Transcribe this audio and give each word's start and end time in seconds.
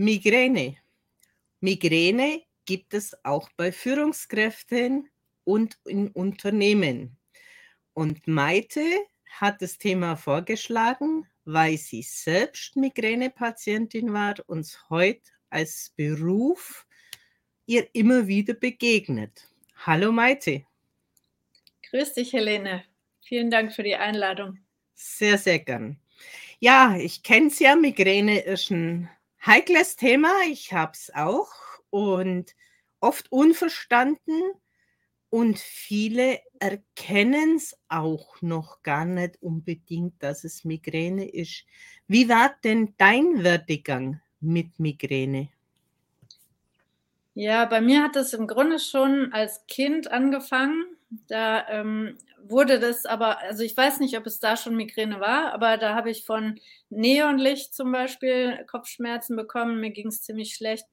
Migräne. 0.00 0.78
Migräne 1.60 2.40
gibt 2.64 2.94
es 2.94 3.14
auch 3.22 3.50
bei 3.58 3.70
Führungskräften 3.70 5.10
und 5.44 5.76
in 5.84 6.08
Unternehmen. 6.08 7.18
Und 7.92 8.26
Maite 8.26 8.80
hat 9.28 9.60
das 9.60 9.76
Thema 9.76 10.16
vorgeschlagen, 10.16 11.26
weil 11.44 11.76
sie 11.76 12.00
selbst 12.00 12.76
Migränepatientin 12.76 14.14
war 14.14 14.36
und 14.46 14.74
heute 14.88 15.20
als 15.50 15.92
Beruf 15.94 16.86
ihr 17.66 17.86
immer 17.92 18.26
wieder 18.26 18.54
begegnet. 18.54 19.50
Hallo 19.84 20.12
Maite. 20.12 20.64
Grüß 21.90 22.14
dich, 22.14 22.32
Helene. 22.32 22.84
Vielen 23.20 23.50
Dank 23.50 23.74
für 23.74 23.82
die 23.82 23.96
Einladung. 23.96 24.60
Sehr, 24.94 25.36
sehr 25.36 25.58
gern. 25.58 26.00
Ja, 26.58 26.96
ich 26.96 27.22
kenne 27.22 27.48
es 27.48 27.58
ja, 27.58 27.76
Migräne 27.76 28.40
ist 28.40 28.70
ein 28.70 29.10
heikles 29.44 29.96
Thema. 29.96 30.32
Ich 30.48 30.72
habe 30.72 30.92
es 30.92 31.12
auch 31.14 31.50
und 31.90 32.54
oft 33.00 33.30
unverstanden 33.32 34.52
und 35.30 35.58
viele 35.58 36.40
erkennen 36.58 37.56
es 37.56 37.78
auch 37.88 38.42
noch 38.42 38.82
gar 38.82 39.04
nicht 39.04 39.40
unbedingt, 39.42 40.22
dass 40.22 40.44
es 40.44 40.64
Migräne 40.64 41.28
ist. 41.28 41.64
Wie 42.08 42.28
war 42.28 42.54
denn 42.64 42.94
dein 42.98 43.42
Werdegang 43.44 44.20
mit 44.40 44.78
Migräne? 44.78 45.48
Ja, 47.34 47.64
bei 47.64 47.80
mir 47.80 48.02
hat 48.02 48.16
es 48.16 48.32
im 48.32 48.48
Grunde 48.48 48.80
schon 48.80 49.32
als 49.32 49.66
Kind 49.66 50.10
angefangen. 50.10 50.96
Da 51.28 51.68
ähm, 51.68 52.16
wurde 52.42 52.78
das 52.78 53.04
aber, 53.04 53.40
also 53.40 53.64
ich 53.64 53.76
weiß 53.76 53.98
nicht, 53.98 54.16
ob 54.16 54.26
es 54.26 54.38
da 54.38 54.56
schon 54.56 54.76
Migräne 54.76 55.18
war, 55.18 55.52
aber 55.52 55.76
da 55.76 55.94
habe 55.94 56.10
ich 56.10 56.24
von 56.24 56.60
Neonlicht 56.88 57.74
zum 57.74 57.90
Beispiel 57.90 58.64
Kopfschmerzen 58.66 59.36
bekommen. 59.36 59.80
Mir 59.80 59.90
ging 59.90 60.08
es 60.08 60.22
ziemlich 60.22 60.54
schlecht. 60.54 60.86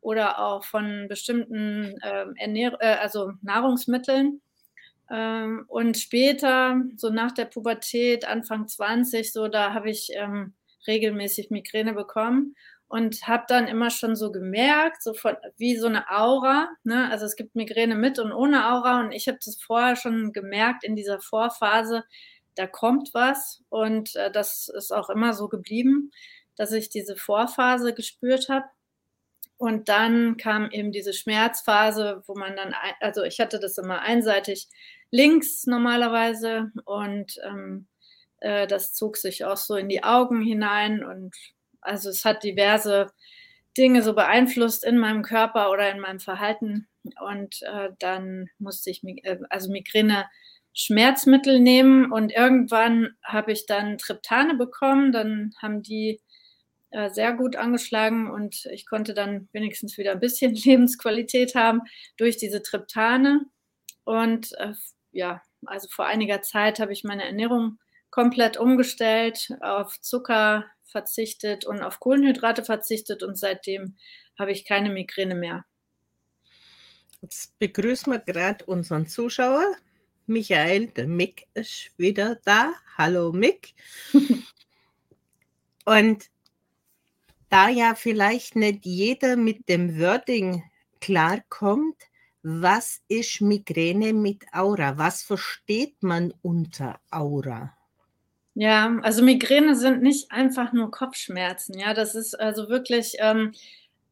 Oder 0.00 0.38
auch 0.40 0.64
von 0.64 1.06
bestimmten 1.08 1.94
ähm, 2.02 2.34
Ernähr 2.36 2.76
äh, 2.80 2.96
also 2.96 3.32
Nahrungsmitteln. 3.42 4.40
Ähm, 5.10 5.64
und 5.68 5.98
später, 5.98 6.80
so 6.96 7.10
nach 7.10 7.32
der 7.32 7.44
Pubertät, 7.44 8.26
Anfang 8.26 8.66
20, 8.66 9.32
so 9.32 9.48
da 9.48 9.74
habe 9.74 9.90
ich 9.90 10.10
ähm, 10.14 10.54
regelmäßig 10.86 11.50
Migräne 11.50 11.92
bekommen 11.92 12.56
und 12.90 13.28
habe 13.28 13.44
dann 13.46 13.68
immer 13.68 13.88
schon 13.88 14.16
so 14.16 14.32
gemerkt, 14.32 15.04
so 15.04 15.14
von, 15.14 15.36
wie 15.56 15.76
so 15.76 15.86
eine 15.86 16.10
Aura. 16.10 16.68
Ne? 16.82 17.08
Also 17.08 17.24
es 17.24 17.36
gibt 17.36 17.54
Migräne 17.54 17.94
mit 17.94 18.18
und 18.18 18.32
ohne 18.32 18.68
Aura 18.68 18.98
und 18.98 19.12
ich 19.12 19.28
habe 19.28 19.38
das 19.44 19.62
vorher 19.62 19.94
schon 19.94 20.32
gemerkt 20.32 20.82
in 20.82 20.96
dieser 20.96 21.20
Vorphase, 21.20 22.02
da 22.56 22.66
kommt 22.66 23.10
was 23.14 23.62
und 23.68 24.16
äh, 24.16 24.32
das 24.32 24.68
ist 24.68 24.90
auch 24.90 25.08
immer 25.08 25.34
so 25.34 25.46
geblieben, 25.48 26.10
dass 26.56 26.72
ich 26.72 26.88
diese 26.88 27.14
Vorphase 27.14 27.94
gespürt 27.94 28.48
habe. 28.48 28.66
Und 29.56 29.88
dann 29.88 30.36
kam 30.36 30.68
eben 30.72 30.90
diese 30.90 31.12
Schmerzphase, 31.12 32.24
wo 32.26 32.34
man 32.34 32.56
dann, 32.56 32.74
also 32.98 33.22
ich 33.22 33.38
hatte 33.38 33.60
das 33.60 33.78
immer 33.78 34.00
einseitig 34.00 34.68
links 35.12 35.64
normalerweise 35.64 36.72
und 36.86 37.36
ähm, 37.44 37.86
äh, 38.40 38.66
das 38.66 38.94
zog 38.94 39.16
sich 39.16 39.44
auch 39.44 39.58
so 39.58 39.76
in 39.76 39.88
die 39.88 40.02
Augen 40.02 40.42
hinein 40.42 41.04
und 41.04 41.36
also 41.80 42.10
es 42.10 42.24
hat 42.24 42.42
diverse 42.44 43.08
Dinge 43.76 44.02
so 44.02 44.14
beeinflusst 44.14 44.84
in 44.84 44.98
meinem 44.98 45.22
Körper 45.22 45.70
oder 45.70 45.90
in 45.90 46.00
meinem 46.00 46.20
Verhalten. 46.20 46.88
Und 47.26 47.62
äh, 47.62 47.90
dann 47.98 48.48
musste 48.58 48.90
ich 48.90 49.02
äh, 49.04 49.38
also 49.48 49.70
Migräne 49.70 50.26
Schmerzmittel 50.72 51.58
nehmen 51.58 52.12
und 52.12 52.30
irgendwann 52.30 53.16
habe 53.24 53.52
ich 53.52 53.66
dann 53.66 53.98
Triptane 53.98 54.54
bekommen. 54.54 55.12
Dann 55.12 55.52
haben 55.60 55.82
die 55.82 56.20
äh, 56.90 57.10
sehr 57.10 57.32
gut 57.32 57.56
angeschlagen 57.56 58.30
und 58.30 58.66
ich 58.66 58.86
konnte 58.86 59.14
dann 59.14 59.48
wenigstens 59.52 59.98
wieder 59.98 60.12
ein 60.12 60.20
bisschen 60.20 60.54
Lebensqualität 60.54 61.54
haben 61.54 61.82
durch 62.16 62.36
diese 62.36 62.62
Triptane. 62.62 63.46
Und 64.04 64.52
äh, 64.58 64.74
ja, 65.12 65.42
also 65.66 65.88
vor 65.90 66.06
einiger 66.06 66.42
Zeit 66.42 66.80
habe 66.80 66.92
ich 66.92 67.04
meine 67.04 67.24
Ernährung 67.24 67.78
komplett 68.10 68.56
umgestellt 68.56 69.50
auf 69.60 70.00
Zucker, 70.00 70.66
verzichtet 70.90 71.64
und 71.64 71.82
auf 71.82 72.00
Kohlenhydrate 72.00 72.64
verzichtet 72.64 73.22
und 73.22 73.38
seitdem 73.38 73.96
habe 74.38 74.52
ich 74.52 74.64
keine 74.64 74.90
Migräne 74.90 75.34
mehr. 75.34 75.64
Jetzt 77.22 77.58
begrüßen 77.58 78.12
wir 78.12 78.18
gerade 78.18 78.64
unseren 78.64 79.06
Zuschauer. 79.06 79.76
Michael, 80.26 80.86
der 80.88 81.06
Mick 81.06 81.46
ist 81.54 81.90
wieder 81.96 82.36
da. 82.44 82.72
Hallo 82.96 83.32
Mick. 83.32 83.74
und 85.84 86.30
da 87.50 87.68
ja 87.68 87.94
vielleicht 87.94 88.56
nicht 88.56 88.86
jeder 88.86 89.36
mit 89.36 89.68
dem 89.68 89.98
Wording 89.98 90.62
klarkommt, 91.00 91.96
was 92.42 93.02
ist 93.08 93.42
Migräne 93.42 94.14
mit 94.14 94.46
Aura? 94.52 94.96
Was 94.96 95.22
versteht 95.22 96.02
man 96.02 96.32
unter 96.40 97.00
Aura? 97.10 97.76
Ja, 98.54 98.98
also 99.02 99.22
Migräne 99.22 99.76
sind 99.76 100.02
nicht 100.02 100.32
einfach 100.32 100.72
nur 100.72 100.90
Kopfschmerzen. 100.90 101.78
Ja, 101.78 101.94
das 101.94 102.14
ist 102.14 102.34
also 102.38 102.68
wirklich, 102.68 103.14
ähm, 103.20 103.52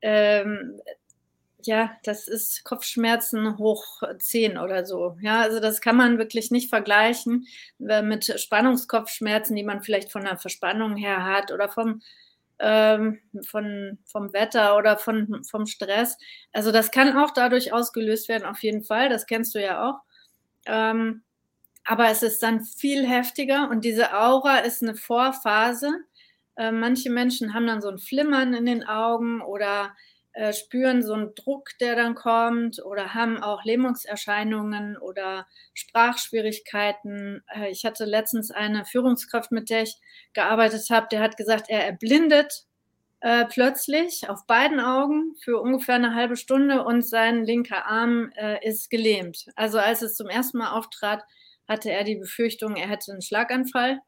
ähm, 0.01 0.81
ja, 1.65 1.93
das 2.05 2.29
ist 2.29 2.65
Kopfschmerzen 2.65 3.59
hoch 3.59 4.03
10 4.21 4.59
oder 4.59 4.87
so. 4.87 5.17
Ja, 5.23 5.41
also 5.43 5.61
das 5.61 5.81
kann 5.81 5.97
man 5.97 6.19
wirklich 6.19 6.51
nicht 6.53 6.71
vergleichen 6.71 7.47
äh, 7.89 8.03
mit 8.03 8.27
Spannungskopfschmerzen, 8.41 9.57
die 9.57 9.65
man 9.65 9.83
vielleicht 9.83 10.13
von 10.13 10.25
der 10.25 10.39
Verspannung 10.39 10.97
her 10.97 11.25
hat 11.25 11.53
oder 11.53 11.69
vom, 11.69 12.03
ähm, 12.61 13.21
von, 13.47 13.99
vom 14.07 14.33
Wetter 14.35 14.77
oder 14.77 14.99
von, 14.99 15.45
vom 15.45 15.67
Stress. 15.67 16.19
Also 16.53 16.73
das 16.73 16.91
kann 16.93 17.17
auch 17.17 17.33
dadurch 17.33 17.73
ausgelöst 17.73 18.29
werden, 18.29 18.45
auf 18.47 18.63
jeden 18.63 18.85
Fall. 18.85 19.09
Das 19.09 19.27
kennst 19.27 19.55
du 19.55 19.63
ja 19.63 19.91
auch. 19.91 20.01
Ähm, 20.67 21.23
aber 21.89 22.11
es 22.11 22.23
ist 22.23 22.43
dann 22.43 22.61
viel 22.63 23.07
heftiger 23.07 23.71
und 23.71 23.83
diese 23.83 24.13
Aura 24.13 24.59
ist 24.59 24.83
eine 24.83 24.95
Vorphase. 24.95 25.91
Äh, 26.55 26.71
manche 26.71 27.09
Menschen 27.09 27.55
haben 27.55 27.67
dann 27.67 27.81
so 27.81 27.89
ein 27.89 27.99
Flimmern 27.99 28.53
in 28.53 28.67
den 28.67 28.87
Augen 28.87 29.41
oder 29.41 29.97
äh, 30.35 30.53
spüren 30.53 31.03
so 31.03 31.15
einen 31.15 31.35
Druck, 31.35 31.71
der 31.81 31.97
dann 31.97 32.15
kommt 32.15 32.85
oder 32.85 33.15
haben 33.15 33.43
auch 33.43 33.65
Lähmungserscheinungen 33.65 34.99
oder 34.99 35.47
Sprachschwierigkeiten. 35.73 37.43
Äh, 37.49 37.71
ich 37.71 37.87
hatte 37.87 38.05
letztens 38.05 38.51
eine 38.51 38.85
Führungskraft, 38.85 39.51
mit 39.51 39.71
der 39.71 39.85
ich 39.85 39.97
gearbeitet 40.35 40.91
habe, 40.91 41.09
der 41.11 41.21
hat 41.21 41.39
gesagt, 41.39 41.71
er 41.71 41.87
erblindet 41.87 42.67
äh, 43.21 43.47
plötzlich 43.47 44.29
auf 44.29 44.47
beiden 44.47 44.79
Augen 44.79 45.37
für 45.43 45.59
ungefähr 45.59 45.95
eine 45.95 46.15
halbe 46.15 46.37
Stunde 46.37 46.85
und 46.85 47.01
sein 47.01 47.45
linker 47.47 47.87
Arm 47.87 48.31
äh, 48.37 48.63
ist 48.69 48.91
gelähmt. 48.91 49.47
Also 49.57 49.79
als 49.79 50.03
es 50.03 50.17
zum 50.17 50.29
ersten 50.29 50.59
Mal 50.59 50.73
auftrat, 50.73 51.25
hatte 51.69 51.91
er 51.91 52.05
die 52.05 52.17
Befürchtung, 52.17 52.77
er 52.77 52.89
hätte 52.89 53.13
einen 53.13 53.23
Schlaganfall. 53.23 54.01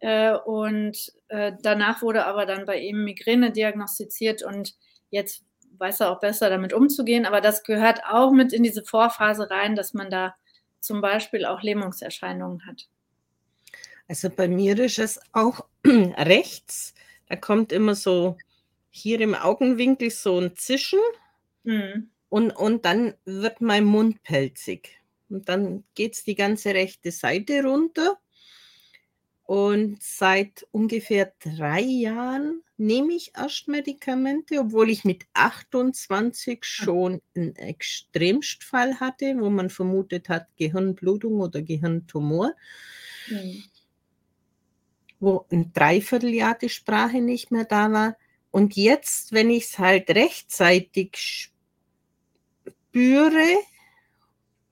Äh, 0.00 0.34
und 0.44 1.12
äh, 1.28 1.52
danach 1.62 2.02
wurde 2.02 2.26
aber 2.26 2.44
dann 2.44 2.66
bei 2.66 2.78
ihm 2.78 3.04
Migräne 3.04 3.52
diagnostiziert 3.52 4.42
und 4.42 4.74
jetzt 5.10 5.44
weiß 5.78 6.00
er 6.00 6.10
auch 6.10 6.20
besser 6.20 6.50
damit 6.50 6.72
umzugehen. 6.72 7.24
Aber 7.26 7.40
das 7.40 7.62
gehört 7.62 8.00
auch 8.08 8.32
mit 8.32 8.52
in 8.52 8.62
diese 8.62 8.84
Vorphase 8.84 9.50
rein, 9.50 9.76
dass 9.76 9.94
man 9.94 10.10
da 10.10 10.34
zum 10.80 11.00
Beispiel 11.00 11.44
auch 11.44 11.62
Lähmungserscheinungen 11.62 12.66
hat. 12.66 12.88
Also 14.08 14.30
bei 14.30 14.48
mir 14.48 14.78
ist 14.78 14.98
es 14.98 15.20
auch 15.32 15.64
rechts. 15.84 16.94
Da 17.28 17.36
kommt 17.36 17.72
immer 17.72 17.94
so 17.94 18.36
hier 18.90 19.20
im 19.20 19.34
Augenwinkel 19.34 20.10
so 20.10 20.38
ein 20.38 20.56
Zischen 20.56 21.00
mhm. 21.64 22.10
und, 22.28 22.52
und 22.52 22.84
dann 22.84 23.14
wird 23.24 23.60
mein 23.60 23.84
Mund 23.84 24.22
pelzig. 24.22 25.00
Und 25.28 25.48
dann 25.48 25.84
geht 25.94 26.14
es 26.14 26.24
die 26.24 26.34
ganze 26.34 26.74
rechte 26.74 27.10
Seite 27.10 27.62
runter. 27.62 28.18
Und 29.46 30.02
seit 30.02 30.66
ungefähr 30.72 31.32
drei 31.38 31.80
Jahren 31.80 32.62
nehme 32.76 33.12
ich 33.12 33.32
erst 33.36 33.68
Medikamente, 33.68 34.58
obwohl 34.58 34.90
ich 34.90 35.04
mit 35.04 35.24
28 35.34 36.54
hm. 36.54 36.62
schon 36.62 37.22
einen 37.36 37.54
Extremstfall 37.54 38.98
hatte, 38.98 39.36
wo 39.38 39.48
man 39.48 39.70
vermutet 39.70 40.28
hat 40.28 40.48
Gehirnblutung 40.56 41.40
oder 41.40 41.62
Gehirntumor, 41.62 42.54
mhm. 43.28 43.62
wo 45.20 45.46
ein 45.50 45.72
Dreivierteljahr 45.72 46.58
die 46.58 46.68
Sprache 46.68 47.20
nicht 47.20 47.52
mehr 47.52 47.64
da 47.64 47.92
war. 47.92 48.16
Und 48.50 48.74
jetzt, 48.74 49.32
wenn 49.32 49.50
ich 49.50 49.64
es 49.64 49.78
halt 49.78 50.10
rechtzeitig 50.10 51.52
spüre, 52.66 53.58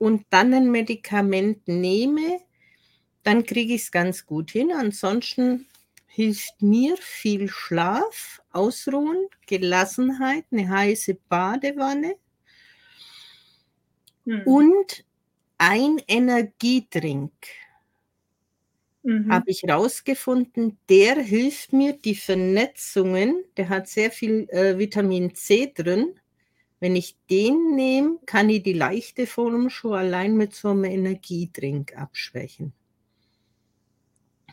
und 0.05 0.23
dann 0.29 0.53
ein 0.53 0.69
Medikament 0.69 1.67
nehme, 1.67 2.39
dann 3.23 3.43
kriege 3.43 3.73
ich 3.73 3.85
es 3.85 3.91
ganz 3.91 4.27
gut 4.27 4.51
hin. 4.51 4.71
Ansonsten 4.71 5.65
hilft 6.05 6.61
mir 6.61 6.95
viel 6.97 7.49
Schlaf, 7.49 8.39
Ausruhen, 8.51 9.27
Gelassenheit, 9.47 10.45
eine 10.51 10.69
heiße 10.69 11.17
Badewanne 11.27 12.17
hm. 14.25 14.43
und 14.45 15.03
ein 15.57 15.99
Energietrink. 16.07 17.33
mhm. 19.01 19.31
habe 19.31 19.49
ich 19.49 19.63
rausgefunden, 19.67 20.77
der 20.87 21.15
hilft 21.15 21.73
mir, 21.73 21.93
die 21.93 22.15
Vernetzungen, 22.15 23.43
der 23.57 23.69
hat 23.69 23.87
sehr 23.87 24.11
viel 24.11 24.47
äh, 24.51 24.77
Vitamin 24.77 25.33
C 25.33 25.73
drin. 25.75 26.13
Wenn 26.79 26.95
ich 26.95 27.15
den 27.29 27.75
nehme, 27.75 28.19
kann 28.25 28.49
ich 28.49 28.63
die 28.63 28.73
leichte 28.73 29.27
Form 29.27 29.69
schon 29.69 29.93
allein 29.93 30.35
mit 30.35 30.53
so 30.53 30.69
einem 30.69 30.83
Energiedrink 30.85 31.97
abschwächen. 31.97 32.73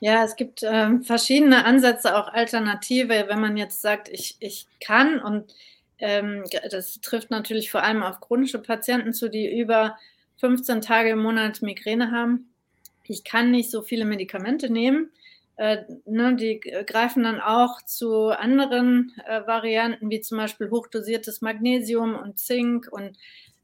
Ja, 0.01 0.25
es 0.25 0.35
gibt 0.35 0.63
äh, 0.63 0.99
verschiedene 1.03 1.65
Ansätze, 1.65 2.17
auch 2.17 2.29
Alternative. 2.33 3.27
Wenn 3.29 3.41
man 3.41 3.57
jetzt 3.57 3.83
sagt, 3.83 4.09
ich, 4.09 4.37
ich 4.41 4.67
kann 4.81 5.21
und 5.21 5.55
ähm, 5.99 6.43
das 6.71 7.01
trifft 7.01 7.31
natürlich 7.31 7.71
vor 7.71 7.85
allem 7.85 8.03
auf 8.03 8.21
chronische 8.21 8.59
Patienten 8.59 9.13
zu, 9.13 9.29
die 9.29 9.49
über 9.57 9.97
15 10.39 10.81
Tage 10.81 11.11
im 11.11 11.21
Monat 11.21 11.63
Migräne 11.63 12.11
haben. 12.11 12.53
Ich 13.07 13.23
kann 13.23 13.53
nicht 13.53 13.71
so 13.71 13.83
viele 13.83 14.05
Medikamente 14.05 14.71
nehmen. 14.71 15.11
Äh, 15.57 15.85
ne, 16.07 16.35
die 16.37 16.61
greifen 16.61 17.25
dann 17.25 17.41
auch 17.41 17.83
zu 17.83 18.29
anderen 18.29 19.13
äh, 19.27 19.47
Varianten, 19.47 20.11
wie 20.11 20.21
zum 20.21 20.39
Beispiel 20.39 20.71
hochdosiertes 20.71 21.43
Magnesium 21.43 22.15
und 22.15 22.39
Zink 22.39 22.89
und 22.91 23.17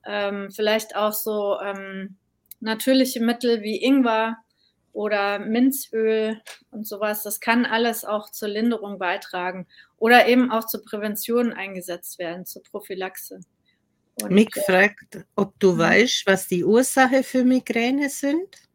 ähm, 0.06 0.50
vielleicht 0.50 0.96
auch 0.96 1.12
so 1.12 1.58
ähm, 1.60 2.16
natürliche 2.60 3.20
Mittel 3.20 3.62
wie 3.62 3.82
Ingwer 3.82 4.36
oder 4.92 5.38
Minzöl 5.38 6.40
und 6.70 6.86
sowas. 6.86 7.22
Das 7.22 7.40
kann 7.40 7.64
alles 7.64 8.04
auch 8.04 8.30
zur 8.30 8.48
Linderung 8.48 8.98
beitragen 8.98 9.66
oder 9.96 10.26
eben 10.26 10.50
auch 10.50 10.66
zur 10.66 10.84
Prävention 10.84 11.52
eingesetzt 11.52 12.18
werden, 12.18 12.46
zur 12.46 12.62
Prophylaxe. 12.64 13.40
Und, 14.22 14.32
Mick 14.32 14.56
äh, 14.56 14.62
fragt, 14.62 15.24
ob 15.36 15.58
du 15.60 15.74
mhm. 15.74 15.78
weißt, 15.78 16.26
was 16.26 16.48
die 16.48 16.64
Ursache 16.64 17.22
für 17.22 17.44
Migräne 17.44 18.08
sind. 18.08 18.68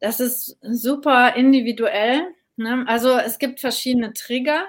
Das 0.00 0.20
ist 0.20 0.58
super 0.60 1.34
individuell. 1.34 2.34
Ne? 2.56 2.84
Also 2.86 3.18
es 3.18 3.38
gibt 3.38 3.60
verschiedene 3.60 4.12
Trigger, 4.12 4.66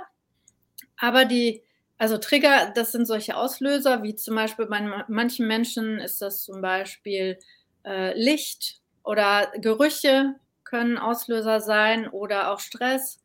aber 0.98 1.26
die, 1.26 1.64
also 1.98 2.18
Trigger, 2.18 2.72
das 2.76 2.92
sind 2.92 3.06
solche 3.06 3.38
Auslöser, 3.38 4.04
wie 4.04 4.16
zum 4.16 4.36
Beispiel 4.36 4.66
bei 4.66 4.82
manchen 5.08 5.48
Menschen 5.48 6.00
ist 6.00 6.22
das 6.22 6.44
zum 6.44 6.62
Beispiel 6.62 7.38
äh, 7.86 8.18
Licht 8.20 8.82
oder 9.04 9.52
Gerüche, 9.62 10.36
können 10.64 10.98
Auslöser 10.98 11.62
sein 11.62 12.08
oder 12.10 12.52
auch 12.52 12.60
Stress 12.60 13.20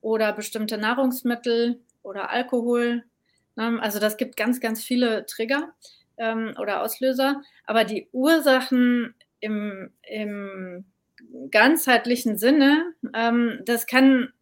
oder 0.00 0.32
bestimmte 0.32 0.78
Nahrungsmittel 0.78 1.80
oder 2.02 2.30
Alkohol. 2.30 3.04
Ne? 3.56 3.78
Also 3.80 3.98
das 3.98 4.16
gibt 4.16 4.36
ganz, 4.36 4.60
ganz 4.60 4.84
viele 4.84 5.26
Trigger 5.26 5.74
ähm, 6.16 6.54
oder 6.60 6.82
Auslöser. 6.82 7.42
Aber 7.64 7.84
die 7.84 8.08
Ursachen 8.12 9.14
im, 9.40 9.90
im 10.02 10.84
ganzheitlichen 11.50 12.38
Sinne, 12.38 12.94
ähm, 13.14 13.60
das 13.64 13.86
kann 13.86 14.32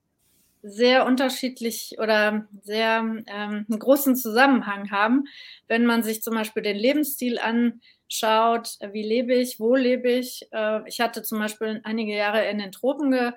sehr 0.62 1.04
unterschiedlich 1.04 1.96
oder 1.98 2.46
sehr 2.62 3.00
ähm, 3.00 3.26
einen 3.26 3.78
großen 3.78 4.16
Zusammenhang 4.16 4.90
haben, 4.90 5.24
wenn 5.68 5.84
man 5.84 6.02
sich 6.02 6.22
zum 6.22 6.34
Beispiel 6.34 6.62
den 6.62 6.76
Lebensstil 6.76 7.38
anschaut 7.38 7.80
schaut, 8.08 8.76
wie 8.92 9.02
lebe 9.02 9.34
ich, 9.34 9.58
wo 9.60 9.74
lebe 9.74 10.10
ich. 10.10 10.46
Äh, 10.52 10.86
ich 10.88 11.00
hatte 11.00 11.22
zum 11.22 11.38
Beispiel 11.38 11.80
einige 11.84 12.14
Jahre 12.14 12.48
in 12.48 12.58
den 12.58 12.72
Tropen, 12.72 13.10
ge, 13.10 13.32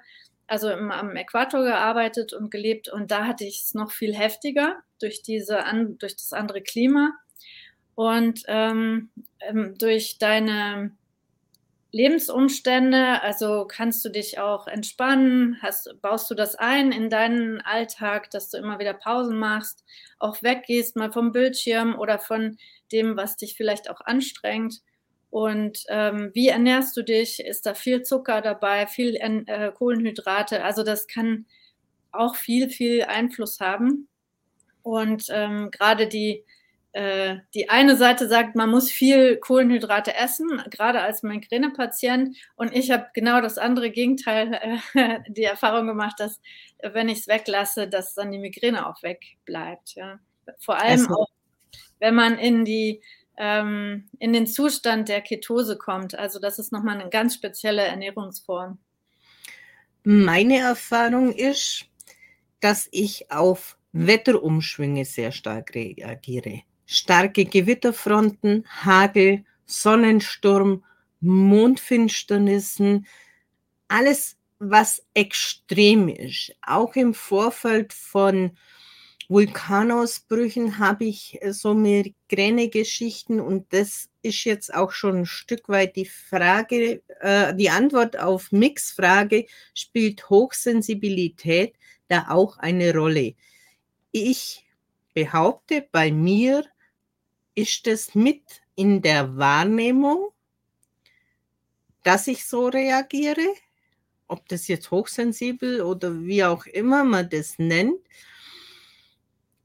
also 0.48 0.70
im, 0.70 0.92
am 0.92 1.16
Äquator 1.16 1.64
gearbeitet 1.64 2.34
und 2.34 2.52
gelebt 2.52 2.88
und 2.90 3.12
da 3.12 3.26
hatte 3.26 3.46
ich 3.46 3.64
es 3.64 3.74
noch 3.74 3.92
viel 3.92 4.16
heftiger 4.16 4.78
durch, 5.00 5.22
diese, 5.22 5.64
durch 6.00 6.16
das 6.16 6.34
andere 6.34 6.62
Klima. 6.62 7.14
Und 7.96 8.44
ähm, 8.48 9.10
ähm, 9.42 9.76
durch 9.80 10.20
deine 10.20 10.92
Lebensumstände, 11.92 13.22
also 13.22 13.66
kannst 13.66 14.04
du 14.04 14.10
dich 14.10 14.40
auch 14.40 14.68
entspannen, 14.68 15.58
hast, 15.62 15.96
baust 16.02 16.30
du 16.30 16.36
das 16.36 16.56
ein 16.56 16.92
in 16.92 17.10
deinen 17.10 17.62
Alltag, 17.62 18.30
dass 18.32 18.50
du 18.50 18.58
immer 18.58 18.78
wieder 18.80 18.94
Pausen 18.94 19.40
machst, 19.40 19.86
auch 20.20 20.44
weggehst 20.44 20.96
mal 20.98 21.12
vom 21.12 21.32
Bildschirm 21.32 21.98
oder 21.98 22.20
von 22.20 22.58
dem, 22.92 23.16
was 23.16 23.38
dich 23.38 23.56
vielleicht 23.56 23.90
auch 23.90 24.02
anstrengt. 24.02 24.82
Und 25.30 25.84
ähm, 25.90 26.32
wie 26.34 26.50
ernährst 26.50 26.96
du 26.98 27.04
dich? 27.04 27.40
Ist 27.40 27.66
da 27.66 27.74
viel 27.74 28.02
Zucker 28.04 28.42
dabei, 28.42 28.88
viel 28.88 29.16
äh, 29.16 29.72
Kohlenhydrate? 29.72 30.64
Also 30.64 30.84
das 30.84 31.08
kann 31.08 31.46
auch 32.12 32.36
viel, 32.36 32.70
viel 32.70 33.04
Einfluss 33.04 33.60
haben. 33.60 34.08
Und 34.84 35.28
ähm, 35.30 35.70
gerade 35.72 36.08
die, 36.08 36.46
äh, 36.98 37.42
die 37.54 37.70
eine 37.70 37.96
Seite 37.96 38.28
sagt, 38.28 38.56
man 38.56 38.72
muss 38.72 38.90
viel 38.90 39.38
Kohlenhydrate 39.38 40.16
essen, 40.16 40.64
gerade 40.72 41.00
als 41.02 41.22
Migränepatient. 41.22 42.36
Und 42.56 42.74
ich 42.74 42.90
habe 42.90 43.06
genau 43.14 43.40
das 43.40 43.60
andere 43.60 43.92
Gegenteil, 43.92 44.80
äh, 44.96 45.20
die 45.28 45.44
Erfahrung 45.44 45.86
gemacht, 45.86 46.16
dass 46.18 46.42
wenn 46.82 47.08
ich 47.08 47.20
es 47.20 47.28
weglasse, 47.28 47.88
dass 47.88 48.16
dann 48.16 48.32
die 48.32 48.40
Migräne 48.40 48.88
auch 48.88 49.04
wegbleibt. 49.04 49.94
Ja. 49.94 50.18
Vor 50.58 50.80
allem 50.80 51.02
also, 51.02 51.14
auch 51.14 51.30
wenn 52.00 52.16
man 52.16 52.40
in 52.40 52.66
die 52.66 53.04
ähm, 53.38 54.10
in 54.18 54.34
den 54.34 54.48
Zustand 54.48 55.08
der 55.08 55.22
Ketose 55.22 55.78
kommt. 55.78 56.18
Also 56.18 56.40
das 56.40 56.58
ist 56.58 56.72
nochmal 56.72 57.00
eine 57.00 57.12
ganz 57.12 57.36
spezielle 57.36 57.84
Ernährungsform. 57.84 58.80
Meine 60.04 60.58
Erfahrung 60.58 61.32
ist, 61.32 61.86
dass 62.60 62.88
ich 62.92 63.30
auf 63.30 63.78
Wetterumschwünge 63.92 65.06
sehr 65.06 65.32
stark 65.32 65.76
reagiere. 65.76 66.64
Starke 66.88 67.46
Gewitterfronten, 67.46 68.66
Hagel, 68.68 69.44
Sonnensturm, 69.66 70.84
Mondfinsternissen, 71.20 73.06
alles, 73.90 74.38
was 74.60 75.04
extrem 75.14 76.08
ist. 76.08 76.56
Auch 76.66 76.96
im 76.96 77.14
Vorfeld 77.14 77.94
von 77.94 78.58
Vulkanausbrüchen 79.28 80.80
habe 80.80 81.04
ich 81.06 81.38
äh, 81.42 81.52
so 81.52 81.74
Migräne-Geschichten 81.74 83.42
und 83.42 83.72
das 83.74 84.10
ist 84.22 84.46
jetzt 84.46 84.74
auch 84.74 84.92
schon 84.92 85.18
ein 85.18 85.26
Stück 85.26 85.68
weit 85.68 85.98
die 85.98 86.06
Frage, 86.06 87.04
äh, 87.20 87.54
die 87.54 87.70
Antwort 87.70 88.18
auf 88.18 88.52
Mix-Frage, 88.54 89.46
spielt 89.74 90.30
Hochsensibilität 90.30 91.76
da 92.08 92.28
auch 92.30 92.58
eine 92.58 92.94
Rolle? 92.94 93.36
Ich 94.12 94.66
behaupte, 95.14 95.86
bei 95.92 96.12
mir 96.12 96.64
ist 97.58 97.88
es 97.88 98.14
mit 98.14 98.44
in 98.76 99.02
der 99.02 99.36
Wahrnehmung, 99.36 100.30
dass 102.04 102.28
ich 102.28 102.46
so 102.46 102.68
reagiere, 102.68 103.48
ob 104.28 104.48
das 104.48 104.68
jetzt 104.68 104.92
hochsensibel 104.92 105.82
oder 105.82 106.24
wie 106.24 106.44
auch 106.44 106.68
immer 106.68 107.04
man 107.04 107.28
das 107.32 107.58
nennt. 107.58 108.00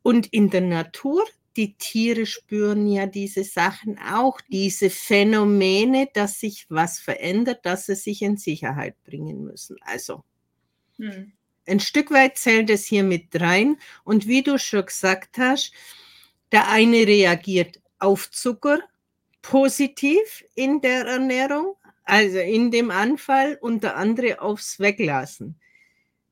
Und 0.02 0.32
in 0.32 0.48
der 0.48 0.62
Natur, 0.62 1.26
die 1.54 1.74
Tiere 1.74 2.24
spüren 2.24 2.86
ja 2.86 3.04
diese 3.04 3.44
Sachen 3.44 3.98
auch, 3.98 4.40
diese 4.40 4.88
Phänomene, 4.88 6.08
dass 6.14 6.40
sich 6.40 6.64
was 6.70 6.98
verändert, 6.98 7.66
dass 7.66 7.86
sie 7.86 7.94
sich 7.94 8.22
in 8.22 8.38
Sicherheit 8.38 8.96
bringen 9.04 9.44
müssen. 9.44 9.76
Also 9.82 10.24
hm. 10.96 11.32
ein 11.66 11.80
Stück 11.80 12.10
weit 12.10 12.38
zählt 12.38 12.70
es 12.70 12.86
hier 12.86 13.04
mit 13.04 13.38
rein. 13.38 13.76
Und 14.02 14.26
wie 14.26 14.42
du 14.42 14.58
schon 14.58 14.86
gesagt 14.86 15.36
hast, 15.36 15.74
der 16.52 16.68
eine 16.68 17.06
reagiert 17.06 17.80
auf 17.98 18.30
Zucker 18.30 18.78
positiv 19.40 20.44
in 20.54 20.80
der 20.80 21.06
Ernährung, 21.06 21.76
also 22.04 22.38
in 22.38 22.70
dem 22.70 22.90
Anfall, 22.90 23.58
und 23.60 23.82
der 23.82 23.96
andere 23.96 24.40
aufs 24.40 24.78
Weglassen. 24.78 25.58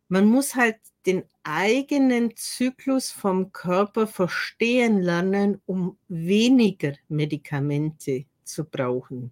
Man 0.09 0.27
muss 0.27 0.55
halt 0.55 0.77
den 1.07 1.25
eigenen 1.43 2.37
Zyklus 2.37 3.11
vom 3.11 3.53
Körper 3.53 4.07
verstehen 4.07 5.01
lernen, 5.01 5.61
um 5.67 5.97
weniger 6.09 6.93
Medikamente 7.09 8.27
zu 8.45 8.65
brauchen. 8.65 9.31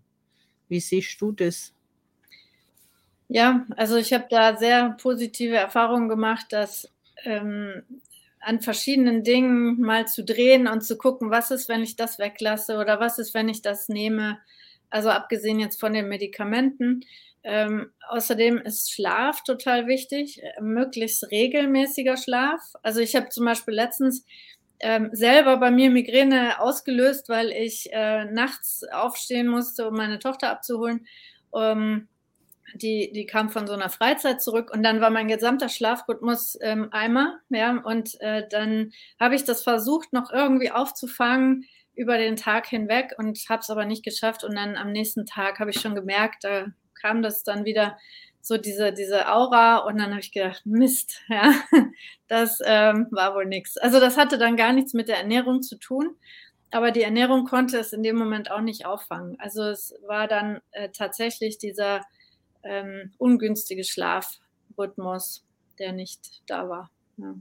Wie 0.69 0.81
siehst 0.81 1.21
du 1.21 1.33
das? 1.33 1.75
Ja, 3.29 3.67
also 3.77 3.97
ich 3.97 4.13
habe 4.13 4.27
da 4.31 4.57
sehr 4.57 4.91
positive 5.01 5.57
Erfahrungen 5.57 6.09
gemacht, 6.09 6.47
dass 6.51 6.91
ähm, 7.25 7.83
an 8.41 8.61
verschiedenen 8.61 9.25
Dingen 9.25 9.81
mal 9.81 10.07
zu 10.07 10.25
drehen 10.25 10.69
und 10.69 10.83
zu 10.83 10.97
gucken, 10.97 11.31
was 11.31 11.51
ist, 11.51 11.69
wenn 11.69 11.83
ich 11.83 11.97
das 11.97 12.19
weglasse 12.19 12.79
oder 12.79 13.01
was 13.01 13.19
ist, 13.19 13.35
wenn 13.35 13.49
ich 13.49 13.63
das 13.63 13.89
nehme. 13.89 14.39
Also 14.91 15.11
abgesehen 15.11 15.61
jetzt 15.61 15.81
von 15.81 15.93
den 15.93 16.09
Medikamenten, 16.09 17.05
ähm, 17.45 17.91
außerdem 18.09 18.59
ist 18.59 18.93
Schlaf 18.93 19.43
total 19.43 19.87
wichtig, 19.87 20.43
möglichst 20.61 21.31
regelmäßiger 21.31 22.17
Schlaf. 22.17 22.61
Also 22.83 23.01
ich 23.01 23.15
habe 23.17 23.29
zum 23.29 23.45
Beispiel 23.45 23.75
letztens 23.75 24.25
ähm, 24.81 25.11
selber 25.13 25.57
bei 25.57 25.71
mir 25.71 25.91
Migräne 25.91 26.61
ausgelöst, 26.61 27.29
weil 27.29 27.51
ich 27.51 27.93
äh, 27.93 28.25
nachts 28.27 28.85
aufstehen 28.85 29.49
musste, 29.49 29.89
um 29.89 29.95
meine 29.95 30.19
Tochter 30.19 30.51
abzuholen. 30.51 31.07
Ähm, 31.55 32.09
die, 32.75 33.13
die 33.13 33.27
kam 33.27 33.51
von 33.51 33.67
so 33.67 33.73
einer 33.73 33.89
Freizeit 33.89 34.43
zurück 34.43 34.71
und 34.73 34.83
dann 34.83 35.01
war 35.01 35.11
mein 35.11 35.29
gesamter 35.29 35.69
Schlafrhythmus 35.69 36.59
ähm, 36.61 36.89
Eimer. 36.91 37.41
Ja, 37.49 37.79
und 37.85 38.21
äh, 38.21 38.47
dann 38.49 38.93
habe 39.19 39.35
ich 39.35 39.45
das 39.45 39.63
versucht, 39.63 40.13
noch 40.13 40.33
irgendwie 40.33 40.71
aufzufangen 40.71 41.65
über 41.95 42.17
den 42.19 42.37
Tag 42.37 42.67
hinweg 42.67 43.15
und 43.19 43.39
habe 43.49 43.61
es 43.61 43.71
aber 43.71 43.85
nicht 43.85 44.05
geschafft. 44.05 44.45
Und 44.45 44.55
dann 44.55 44.77
am 44.77 44.93
nächsten 44.93 45.27
Tag 45.27 45.59
habe 45.59 45.71
ich 45.71 45.81
schon 45.81 45.95
gemerkt, 45.95 46.45
da 46.45 46.67
kam 46.95 47.23
das 47.23 47.43
dann 47.43 47.65
wieder 47.65 47.99
so 48.41 48.57
diese, 48.57 48.93
diese 48.93 49.29
Aura 49.29 49.79
und 49.79 49.99
dann 49.99 50.11
habe 50.11 50.21
ich 50.21 50.33
gedacht, 50.33 50.65
Mist, 50.65 51.21
ja, 51.29 51.53
das 52.29 52.61
ähm, 52.65 53.09
war 53.11 53.35
wohl 53.35 53.47
nichts. 53.47 53.77
Also 53.77 54.01
das 54.01 54.17
hatte 54.17 54.39
dann 54.39 54.57
gar 54.57 54.73
nichts 54.73 54.95
mit 54.95 55.09
der 55.09 55.19
Ernährung 55.19 55.63
zu 55.63 55.77
tun, 55.77 56.17
aber 56.71 56.91
die 56.91 57.03
Ernährung 57.03 57.45
konnte 57.45 57.79
es 57.79 57.93
in 57.93 58.03
dem 58.03 58.17
Moment 58.17 58.51
auch 58.51 58.61
nicht 58.61 58.87
auffangen. 58.87 59.37
Also 59.39 59.65
es 59.65 59.95
war 60.07 60.29
dann 60.29 60.61
äh, 60.73 60.91
tatsächlich 60.91 61.59
dieser 61.59 62.03
ähm, 62.65 63.13
ungünstige 63.19 63.85
Schlafrhythmus, 63.85 65.45
der 65.79 65.93
nicht 65.93 66.43
da 66.47 66.69
war. 66.69 66.91
Ja. 67.17 67.35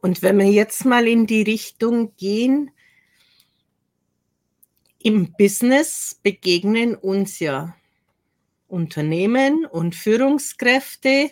Und 0.00 0.22
wenn 0.22 0.38
wir 0.38 0.50
jetzt 0.50 0.84
mal 0.84 1.06
in 1.08 1.26
die 1.26 1.42
Richtung 1.42 2.14
gehen, 2.16 2.70
im 4.98 5.32
Business 5.38 6.18
begegnen 6.22 6.96
uns 6.96 7.38
ja 7.38 7.76
Unternehmen 8.68 9.64
und 9.64 9.94
Führungskräfte, 9.94 11.30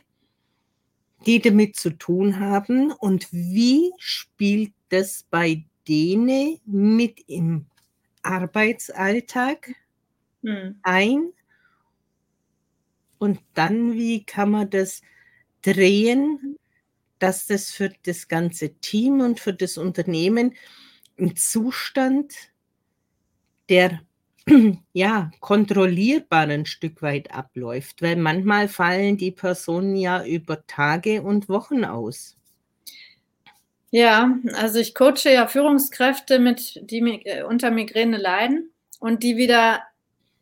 die 1.26 1.40
damit 1.40 1.76
zu 1.76 1.90
tun 1.90 2.38
haben. 2.38 2.92
Und 2.92 3.32
wie 3.32 3.92
spielt 3.98 4.72
das 4.90 5.24
bei 5.30 5.64
denen 5.88 6.60
mit 6.64 7.20
im 7.26 7.66
Arbeitsalltag 8.22 9.74
hm. 10.42 10.78
ein? 10.82 11.32
Und 13.18 13.40
dann, 13.54 13.94
wie 13.94 14.24
kann 14.24 14.50
man 14.50 14.70
das 14.70 15.02
drehen, 15.62 16.56
dass 17.18 17.46
das 17.46 17.70
für 17.70 17.90
das 18.04 18.28
ganze 18.28 18.74
Team 18.80 19.20
und 19.20 19.40
für 19.40 19.54
das 19.54 19.78
Unternehmen 19.78 20.54
ein 21.18 21.36
Zustand 21.36 22.34
der 23.68 24.00
ja, 24.92 25.30
kontrollierbar 25.40 26.48
ein 26.48 26.66
Stück 26.66 27.00
weit 27.00 27.32
abläuft, 27.32 28.02
weil 28.02 28.16
manchmal 28.16 28.68
fallen 28.68 29.16
die 29.16 29.30
Personen 29.30 29.96
ja 29.96 30.24
über 30.24 30.66
Tage 30.66 31.22
und 31.22 31.48
Wochen 31.48 31.84
aus. 31.84 32.36
Ja, 33.90 34.36
also 34.54 34.80
ich 34.80 34.94
coache 34.94 35.32
ja 35.32 35.46
Führungskräfte 35.46 36.40
mit, 36.40 36.80
die 36.90 36.98
äh, 37.24 37.44
unter 37.44 37.70
Migräne 37.70 38.16
leiden 38.16 38.72
und 38.98 39.22
die 39.22 39.36
wieder 39.36 39.82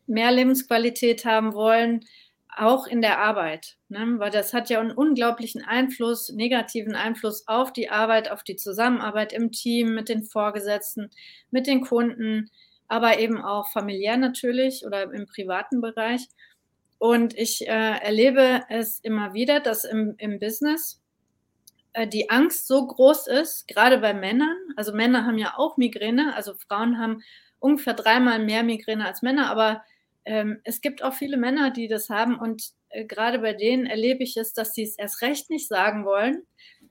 mehr 0.07 0.31
Lebensqualität 0.31 1.23
haben 1.23 1.53
wollen, 1.53 2.03
auch 2.57 2.87
in 2.87 3.01
der 3.01 3.19
Arbeit. 3.19 3.77
Ne? 3.89 4.15
Weil 4.17 4.31
das 4.31 4.53
hat 4.53 4.69
ja 4.69 4.79
einen 4.79 4.91
unglaublichen 4.91 5.63
Einfluss, 5.63 6.29
negativen 6.29 6.95
Einfluss 6.95 7.47
auf 7.47 7.73
die 7.73 7.89
Arbeit, 7.89 8.31
auf 8.31 8.43
die 8.43 8.55
Zusammenarbeit 8.55 9.33
im 9.33 9.51
Team, 9.51 9.93
mit 9.93 10.09
den 10.09 10.23
Vorgesetzten, 10.23 11.09
mit 11.51 11.67
den 11.67 11.81
Kunden, 11.81 12.49
aber 12.87 13.19
eben 13.19 13.41
auch 13.41 13.69
familiär 13.69 14.17
natürlich 14.17 14.85
oder 14.85 15.11
im 15.13 15.25
privaten 15.25 15.81
Bereich. 15.81 16.27
Und 16.99 17.37
ich 17.37 17.67
äh, 17.67 17.97
erlebe 17.99 18.61
es 18.69 18.99
immer 18.99 19.33
wieder, 19.33 19.59
dass 19.59 19.83
im, 19.83 20.15
im 20.17 20.39
Business 20.39 21.01
äh, 21.93 22.07
die 22.07 22.29
Angst 22.29 22.67
so 22.67 22.85
groß 22.85 23.27
ist, 23.27 23.67
gerade 23.67 23.97
bei 23.97 24.13
Männern. 24.13 24.57
Also 24.75 24.93
Männer 24.93 25.25
haben 25.25 25.37
ja 25.37 25.53
auch 25.57 25.77
Migräne, 25.77 26.35
also 26.35 26.53
Frauen 26.53 26.99
haben 26.99 27.21
ungefähr 27.59 27.93
dreimal 27.93 28.39
mehr 28.39 28.63
Migräne 28.63 29.05
als 29.05 29.21
Männer, 29.21 29.49
aber 29.49 29.83
ähm, 30.25 30.59
es 30.63 30.81
gibt 30.81 31.03
auch 31.03 31.13
viele 31.13 31.37
Männer, 31.37 31.71
die 31.71 31.87
das 31.87 32.09
haben 32.09 32.37
und 32.37 32.71
äh, 32.89 33.05
gerade 33.05 33.39
bei 33.39 33.53
denen 33.53 33.85
erlebe 33.85 34.23
ich 34.23 34.37
es, 34.37 34.53
dass 34.53 34.73
sie 34.73 34.83
es 34.83 34.97
erst 34.97 35.21
recht 35.21 35.49
nicht 35.49 35.67
sagen 35.67 36.05
wollen, 36.05 36.43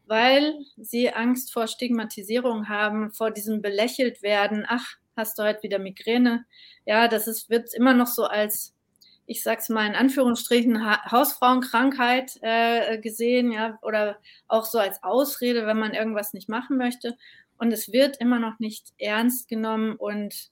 weil 0.06 0.54
sie 0.76 1.10
Angst 1.10 1.52
vor 1.52 1.66
Stigmatisierung 1.66 2.68
haben, 2.68 3.12
vor 3.12 3.30
diesem 3.30 3.62
belächelt 3.62 4.22
werden. 4.22 4.64
Ach, 4.68 4.96
hast 5.16 5.38
du 5.38 5.44
heute 5.44 5.62
wieder 5.62 5.78
Migräne. 5.78 6.44
Ja, 6.84 7.08
das 7.08 7.26
ist, 7.28 7.50
wird 7.50 7.74
immer 7.74 7.94
noch 7.94 8.08
so 8.08 8.24
als, 8.24 8.74
ich 9.26 9.42
sag's 9.42 9.68
mal 9.68 9.86
in 9.86 9.94
Anführungsstrichen, 9.94 10.84
ha 10.84 11.10
Hausfrauenkrankheit 11.10 12.38
äh, 12.42 12.98
gesehen, 12.98 13.52
ja, 13.52 13.78
oder 13.82 14.18
auch 14.48 14.64
so 14.64 14.78
als 14.78 15.02
Ausrede, 15.02 15.66
wenn 15.66 15.78
man 15.78 15.94
irgendwas 15.94 16.32
nicht 16.34 16.48
machen 16.48 16.76
möchte. 16.76 17.16
Und 17.58 17.72
es 17.72 17.92
wird 17.92 18.16
immer 18.18 18.40
noch 18.40 18.58
nicht 18.58 18.92
ernst 18.98 19.48
genommen 19.48 19.94
und 19.96 20.50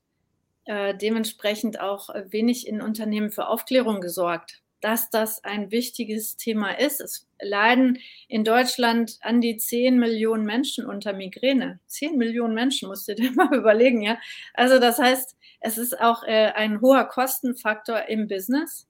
äh, 0.71 0.97
dementsprechend 0.97 1.81
auch 1.81 2.11
wenig 2.29 2.67
in 2.69 2.81
Unternehmen 2.81 3.33
für 3.33 3.49
Aufklärung 3.49 4.01
gesorgt 4.01 4.63
dass 4.81 5.11
das 5.11 5.45
ein 5.45 5.71
wichtiges 5.71 6.37
Thema 6.37 6.71
ist. 6.71 7.01
Es 7.01 7.29
leiden 7.41 7.99
in 8.29 8.45
Deutschland 8.45 9.19
an 9.21 9.41
die 9.41 9.57
10 9.57 9.99
Millionen 9.99 10.45
Menschen 10.45 10.87
unter 10.87 11.13
Migräne. 11.13 11.81
10 11.87 12.17
Millionen 12.17 12.55
Menschen, 12.55 12.89
musst 12.89 13.09
du 13.09 13.15
dir 13.15 13.31
mal 13.35 13.55
überlegen, 13.55 14.03
ja. 14.03 14.19
Also 14.55 14.79
das 14.79 14.99
heißt, 14.99 15.37
es 15.61 15.79
ist 15.79 16.01
auch 16.01 16.23
äh, 16.23 16.53
ein 16.55 16.81
hoher 16.81 17.05
Kostenfaktor 17.05 18.09
im 18.09 18.27
Business. 18.27 18.89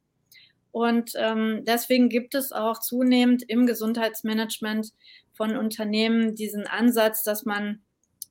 Und 0.73 1.13
ähm, 1.17 1.65
deswegen 1.67 2.09
gibt 2.09 2.37
es 2.37 2.53
auch 2.53 2.79
zunehmend 2.79 3.43
im 3.49 3.67
Gesundheitsmanagement 3.67 4.93
von 5.33 5.57
Unternehmen 5.57 6.37
diesen 6.37 6.69
Ansatz, 6.69 7.25
dass 7.25 7.45
man 7.45 7.83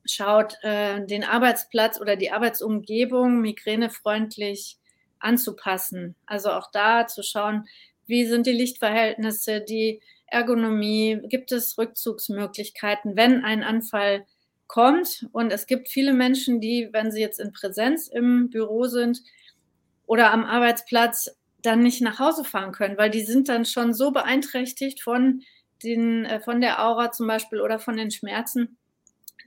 schaut, 0.04 0.56
äh, 0.62 1.04
den 1.06 1.24
Arbeitsplatz 1.24 2.00
oder 2.00 2.16
die 2.16 2.30
Arbeitsumgebung 2.30 3.40
migränefreundlich 3.40 4.78
anzupassen. 5.18 6.16
Also 6.26 6.50
auch 6.50 6.70
da 6.70 7.06
zu 7.06 7.22
schauen, 7.22 7.66
wie 8.06 8.26
sind 8.26 8.46
die 8.46 8.52
Lichtverhältnisse, 8.52 9.60
die 9.60 10.00
Ergonomie, 10.26 11.20
gibt 11.24 11.52
es 11.52 11.76
Rückzugsmöglichkeiten, 11.76 13.16
wenn 13.16 13.44
ein 13.44 13.62
Anfall 13.62 14.26
kommt. 14.66 15.26
Und 15.32 15.52
es 15.52 15.66
gibt 15.66 15.88
viele 15.88 16.12
Menschen, 16.12 16.60
die, 16.60 16.88
wenn 16.92 17.10
sie 17.10 17.20
jetzt 17.20 17.40
in 17.40 17.52
Präsenz 17.52 18.08
im 18.08 18.50
Büro 18.50 18.84
sind 18.84 19.22
oder 20.06 20.32
am 20.32 20.44
Arbeitsplatz, 20.44 21.36
dann 21.62 21.82
nicht 21.82 22.00
nach 22.00 22.18
Hause 22.18 22.44
fahren 22.44 22.72
können, 22.72 22.96
weil 22.96 23.10
die 23.10 23.22
sind 23.22 23.48
dann 23.48 23.64
schon 23.64 23.92
so 23.92 24.12
beeinträchtigt 24.12 25.02
von, 25.02 25.42
den, 25.82 26.24
äh, 26.24 26.40
von 26.40 26.60
der 26.60 26.84
Aura 26.84 27.12
zum 27.12 27.26
Beispiel 27.26 27.60
oder 27.60 27.78
von 27.78 27.96
den 27.96 28.10
Schmerzen, 28.10 28.78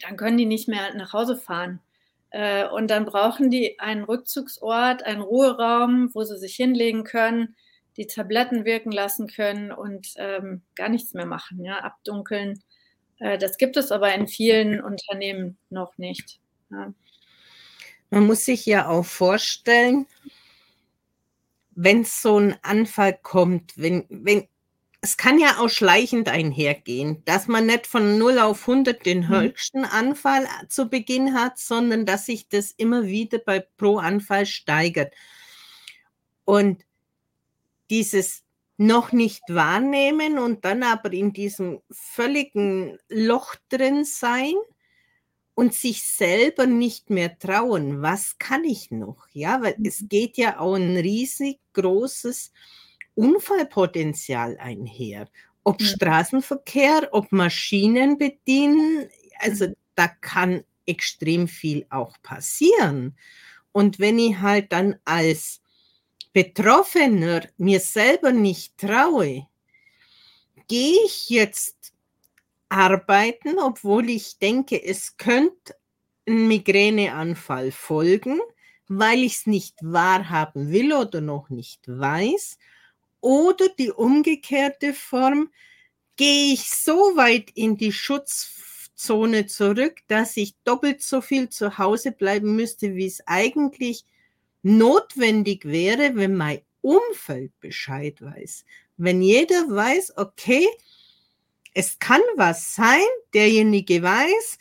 dann 0.04 0.18
können 0.18 0.38
die 0.38 0.46
nicht 0.46 0.68
mehr 0.68 0.94
nach 0.96 1.14
Hause 1.14 1.38
fahren. 1.38 1.80
Äh, 2.30 2.68
und 2.68 2.90
dann 2.90 3.06
brauchen 3.06 3.50
die 3.50 3.80
einen 3.80 4.04
Rückzugsort, 4.04 5.04
einen 5.04 5.22
Ruheraum, 5.22 6.14
wo 6.14 6.24
sie 6.24 6.38
sich 6.38 6.56
hinlegen 6.56 7.04
können, 7.04 7.56
die 7.96 8.08
Tabletten 8.08 8.66
wirken 8.66 8.92
lassen 8.92 9.28
können 9.28 9.72
und 9.72 10.14
ähm, 10.18 10.62
gar 10.76 10.90
nichts 10.90 11.14
mehr 11.14 11.28
machen, 11.28 11.64
ja, 11.64 11.80
abdunkeln. 11.80 12.64
Äh, 13.20 13.38
das 13.38 13.58
gibt 13.58 13.78
es 13.78 13.92
aber 13.92 14.14
in 14.14 14.28
vielen 14.28 14.82
Unternehmen 14.82 15.58
noch 15.70 15.98
nicht. 15.98 16.40
Ja. 16.72 16.94
Man 18.10 18.26
muss 18.26 18.46
sich 18.46 18.66
ja 18.66 18.88
auch 18.88 19.06
vorstellen, 19.06 20.08
wenn 21.76 22.04
so 22.04 22.40
ein 22.40 22.56
Anfall 22.62 23.18
kommt, 23.22 23.74
wenn, 23.76 24.06
wenn 24.10 24.48
es 25.04 25.18
kann 25.18 25.38
ja 25.38 25.60
auch 25.60 25.68
schleichend 25.68 26.30
einhergehen, 26.30 27.24
dass 27.26 27.50
man 27.50 27.66
nicht 27.66 27.88
von 27.88 28.18
0 28.18 28.40
auf 28.40 28.62
100 28.62 29.06
den 29.06 29.20
mhm. 29.20 29.28
höchsten 29.28 29.84
Anfall 29.84 30.48
zu 30.70 30.88
Beginn 30.88 31.34
hat, 31.34 31.60
sondern 31.60 32.06
dass 32.06 32.26
sich 32.26 32.48
das 32.48 32.72
immer 32.72 33.06
wieder 33.06 33.40
bei 33.40 33.60
pro 33.60 33.98
Anfall 33.98 34.46
steigert. 34.46 35.14
Und 36.46 36.86
dieses 37.90 38.44
noch 38.78 39.12
nicht 39.12 39.42
wahrnehmen 39.50 40.40
und 40.40 40.64
dann 40.64 40.84
aber 40.84 41.12
in 41.12 41.34
diesem 41.34 41.82
völligen 41.92 42.98
Loch 43.10 43.56
drin 43.68 44.06
sein 44.06 44.54
und 45.54 45.74
sich 45.74 46.04
selber 46.04 46.66
nicht 46.66 47.10
mehr 47.10 47.38
trauen, 47.38 48.02
was 48.02 48.38
kann 48.38 48.64
ich 48.64 48.90
noch? 48.90 49.28
Ja, 49.34 49.62
weil 49.62 49.76
es 49.84 50.00
mhm. 50.00 50.08
geht 50.08 50.38
ja 50.38 50.62
auch 50.62 50.76
ein 50.76 50.96
riesig 50.96 51.60
großes 51.74 52.54
Unfallpotenzial 53.16 54.58
einher. 54.58 55.28
Ob 55.64 55.82
ja. 55.82 55.88
Straßenverkehr, 55.88 57.10
ob 57.12 57.32
Maschinen 57.32 58.18
bedienen, 58.18 59.08
also 59.40 59.68
mhm. 59.68 59.76
da 59.96 60.08
kann 60.08 60.64
extrem 60.86 61.48
viel 61.48 61.86
auch 61.90 62.18
passieren. 62.22 63.18
Und 63.72 64.00
wenn 64.00 64.20
ich 64.20 64.40
halt 64.40 64.72
dann 64.72 64.96
als 65.06 65.62
Betroffener 66.34 67.48
mir 67.58 67.80
selber 67.80 68.32
nicht 68.32 68.78
traue, 68.78 69.48
gehe 70.68 70.98
ich 71.06 71.30
jetzt 71.30 71.94
arbeiten, 72.70 73.60
obwohl 73.60 74.10
ich 74.10 74.40
denke, 74.40 74.84
es 74.84 75.18
könnte 75.18 75.76
ein 76.28 76.48
Migräneanfall 76.48 77.72
folgen, 77.72 78.40
weil 78.88 79.24
ich 79.24 79.36
es 79.36 79.48
nicht 79.48 79.76
wahrhaben 79.82 80.72
will 80.72 80.94
oder 80.94 81.22
noch 81.22 81.50
nicht 81.50 81.82
weiß 81.88 82.58
oder 83.24 83.70
die 83.70 83.90
umgekehrte 83.90 84.94
Form, 84.94 85.50
gehe 86.18 86.54
ich 86.54 86.70
so 86.70 87.16
weit 87.16 87.52
in 87.56 87.78
die 87.78 87.94
Schutzzone 87.94 89.48
zurück, 89.48 90.00
dass 90.08 90.36
ich 90.36 90.56
doppelt 90.66 91.02
so 91.02 91.22
viel 91.22 91.48
zu 91.48 91.78
Hause 91.78 92.12
bleiben 92.12 92.56
müsste, 92.58 92.96
wie 92.96 93.08
es 93.08 93.26
eigentlich 93.26 94.04
notwendig 94.62 95.64
wäre, 95.64 96.18
wenn 96.18 96.36
mein 96.36 96.62
Umfeld 96.82 97.58
Bescheid 97.62 98.22
weiß. 98.22 98.66
Wenn 98.98 99.22
jeder 99.22 99.70
weiß, 99.70 100.18
okay, 100.18 100.68
es 101.74 101.98
kann 102.00 102.22
was 102.36 102.76
sein, 102.76 103.08
derjenige 103.34 104.04
weiß, 104.04 104.60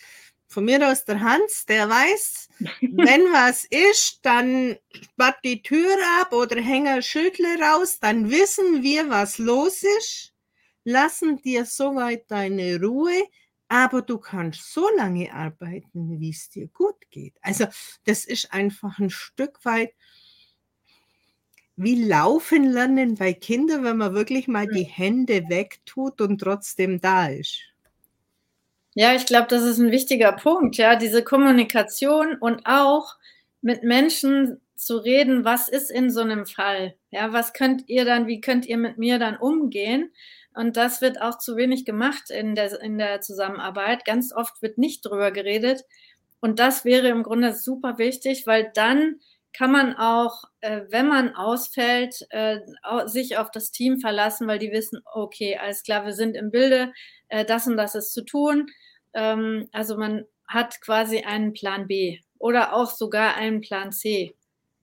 von 0.52 0.66
mir 0.66 0.86
aus 0.88 1.04
der 1.04 1.20
Hans, 1.20 1.64
der 1.66 1.88
weiß, 1.88 2.48
wenn 2.80 3.22
was 3.32 3.64
ist, 3.64 4.20
dann 4.22 4.76
sperrt 4.92 5.38
die 5.44 5.62
Tür 5.62 5.96
ab 6.20 6.32
oder 6.32 6.60
hängt 6.60 7.04
Schüttle 7.04 7.58
raus, 7.58 7.98
dann 8.00 8.30
wissen 8.30 8.82
wir, 8.82 9.08
was 9.08 9.38
los 9.38 9.82
ist, 9.98 10.34
lassen 10.84 11.40
dir 11.42 11.64
soweit 11.64 12.30
deine 12.30 12.80
Ruhe, 12.80 13.24
aber 13.68 14.02
du 14.02 14.18
kannst 14.18 14.72
so 14.72 14.88
lange 14.96 15.32
arbeiten, 15.32 16.20
wie 16.20 16.30
es 16.30 16.50
dir 16.50 16.68
gut 16.68 17.10
geht. 17.10 17.34
Also 17.40 17.66
das 18.04 18.26
ist 18.26 18.52
einfach 18.52 18.98
ein 18.98 19.10
Stück 19.10 19.64
weit 19.64 19.92
wie 21.76 22.04
laufen 22.04 22.64
lernen 22.64 23.14
bei 23.14 23.32
Kindern, 23.32 23.82
wenn 23.84 23.96
man 23.96 24.14
wirklich 24.14 24.46
mal 24.46 24.66
die 24.66 24.84
Hände 24.84 25.48
wegtut 25.48 26.20
und 26.20 26.38
trotzdem 26.38 27.00
da 27.00 27.28
ist. 27.28 27.71
Ja, 28.94 29.14
ich 29.14 29.24
glaube, 29.26 29.46
das 29.48 29.62
ist 29.62 29.78
ein 29.78 29.90
wichtiger 29.90 30.32
Punkt, 30.32 30.76
ja, 30.76 30.96
diese 30.96 31.24
Kommunikation 31.24 32.36
und 32.36 32.66
auch 32.66 33.16
mit 33.62 33.82
Menschen 33.84 34.60
zu 34.76 34.98
reden, 34.98 35.44
was 35.44 35.68
ist 35.68 35.90
in 35.90 36.10
so 36.10 36.20
einem 36.20 36.44
Fall? 36.44 36.94
Ja, 37.10 37.32
was 37.32 37.54
könnt 37.54 37.88
ihr 37.88 38.04
dann, 38.04 38.26
wie 38.26 38.40
könnt 38.40 38.66
ihr 38.66 38.76
mit 38.76 38.98
mir 38.98 39.18
dann 39.18 39.36
umgehen? 39.38 40.12
Und 40.54 40.76
das 40.76 41.00
wird 41.00 41.22
auch 41.22 41.38
zu 41.38 41.56
wenig 41.56 41.86
gemacht 41.86 42.30
in 42.30 42.54
der, 42.54 42.78
in 42.82 42.98
der 42.98 43.22
Zusammenarbeit. 43.22 44.04
Ganz 44.04 44.32
oft 44.34 44.60
wird 44.60 44.76
nicht 44.76 45.06
drüber 45.06 45.30
geredet. 45.30 45.84
Und 46.40 46.58
das 46.58 46.84
wäre 46.84 47.08
im 47.08 47.22
Grunde 47.22 47.54
super 47.54 47.96
wichtig, 47.96 48.46
weil 48.46 48.70
dann 48.74 49.20
kann 49.54 49.70
man 49.70 49.94
auch, 49.96 50.44
äh, 50.60 50.82
wenn 50.88 51.08
man 51.08 51.34
ausfällt, 51.34 52.26
äh, 52.30 52.60
sich 53.06 53.36
auf 53.38 53.50
das 53.50 53.70
Team 53.70 54.00
verlassen, 54.00 54.46
weil 54.48 54.58
die 54.58 54.72
wissen, 54.72 55.00
okay, 55.12 55.56
alles 55.60 55.82
klar, 55.82 56.04
wir 56.04 56.12
sind 56.12 56.36
im 56.36 56.50
Bilde, 56.50 56.92
äh, 57.32 57.44
das 57.44 57.66
und 57.66 57.76
das 57.76 57.94
ist 57.94 58.12
zu 58.12 58.24
tun. 58.24 58.70
Ähm, 59.14 59.68
also 59.72 59.96
man 59.96 60.24
hat 60.46 60.80
quasi 60.80 61.20
einen 61.20 61.52
Plan 61.52 61.86
B 61.86 62.20
oder 62.38 62.74
auch 62.74 62.90
sogar 62.90 63.34
einen 63.34 63.60
Plan 63.60 63.90
C. 63.90 64.36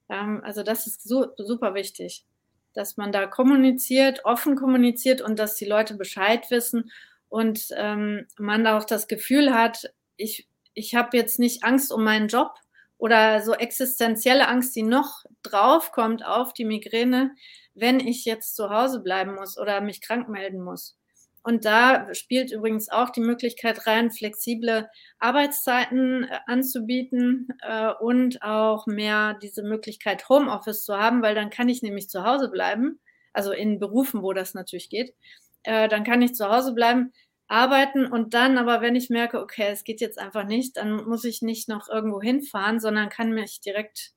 Ähm, 0.10 0.42
also 0.44 0.64
das 0.64 0.88
ist 0.88 1.08
so, 1.08 1.28
super 1.38 1.76
wichtig, 1.76 2.26
dass 2.74 2.98
man 2.98 3.12
da 3.12 3.28
kommuniziert, 3.28 4.26
offen 4.26 4.56
kommuniziert 4.56 5.22
und 5.22 5.38
dass 5.40 5.56
die 5.56 5.66
Leute 5.66 5.96
Bescheid 5.96 6.50
wissen 6.50 6.92
und 7.30 7.68
ähm, 7.76 8.26
man 8.38 8.66
auch 8.68 8.84
das 8.84 9.08
Gefühl 9.08 9.54
hat, 9.54 9.94
ich, 10.18 10.48
ich 10.74 10.96
habe 10.96 11.16
jetzt 11.16 11.40
nicht 11.40 11.64
Angst 11.64 11.94
um 11.94 12.04
meinen 12.04 12.28
Job, 12.28 12.56
oder 13.00 13.42
so 13.42 13.54
existenzielle 13.54 14.50
Angst, 14.50 14.76
die 14.76 14.84
noch 14.84 15.24
draufkommt 15.42 16.26
auf 16.26 16.52
die 16.52 16.66
Migräne, 16.66 17.34
wenn 17.74 18.02
ich 18.02 18.26
jetzt 18.26 18.58
zu 18.58 18.70
Hause 18.70 19.00
bleiben 19.00 19.36
muss 19.36 19.58
oder 19.58 19.80
mich 19.80 20.02
krank 20.02 20.28
melden 20.28 20.62
muss. 20.62 20.99
Und 21.44 21.66
da 21.66 22.14
spielt 22.14 22.52
übrigens 22.52 22.90
auch 22.90 23.10
die 23.10 23.22
Möglichkeit 23.22 23.88
rein, 23.88 24.12
flexible 24.12 24.90
Arbeitszeiten 25.20 26.26
äh, 26.26 26.40
anzubieten 26.48 27.48
äh, 27.62 27.92
und 28.00 28.42
auch 28.42 28.88
mehr 28.88 29.36
diese 29.42 29.64
Möglichkeit, 29.64 30.28
Homeoffice 30.30 30.84
zu 30.86 30.98
haben, 30.98 31.22
weil 31.22 31.36
dann 31.36 31.50
kann 31.50 31.70
ich 31.70 31.82
nämlich 31.82 32.10
zu 32.10 32.24
Hause 32.24 32.50
bleiben, 32.50 33.00
also 33.34 33.52
in 33.52 33.80
Berufen, 33.80 34.22
wo 34.22 34.34
das 34.34 34.54
natürlich 34.54 34.90
geht. 34.90 35.16
Äh, 35.64 35.88
dann 35.88 36.04
kann 36.04 36.22
ich 36.22 36.36
zu 36.36 36.50
Hause 36.50 36.74
bleiben, 36.74 37.14
arbeiten 37.48 38.06
und 38.06 38.34
dann 38.34 38.58
aber, 38.58 38.82
wenn 38.82 38.96
ich 38.96 39.10
merke, 39.10 39.42
okay, 39.42 39.70
es 39.70 39.84
geht 39.84 40.02
jetzt 40.02 40.20
einfach 40.20 40.46
nicht, 40.46 40.78
dann 40.78 41.04
muss 41.08 41.24
ich 41.24 41.42
nicht 41.42 41.68
noch 41.68 41.90
irgendwo 41.90 42.22
hinfahren, 42.22 42.80
sondern 42.80 43.10
kann 43.10 43.34
mich 43.34 43.60
direkt 43.62 44.12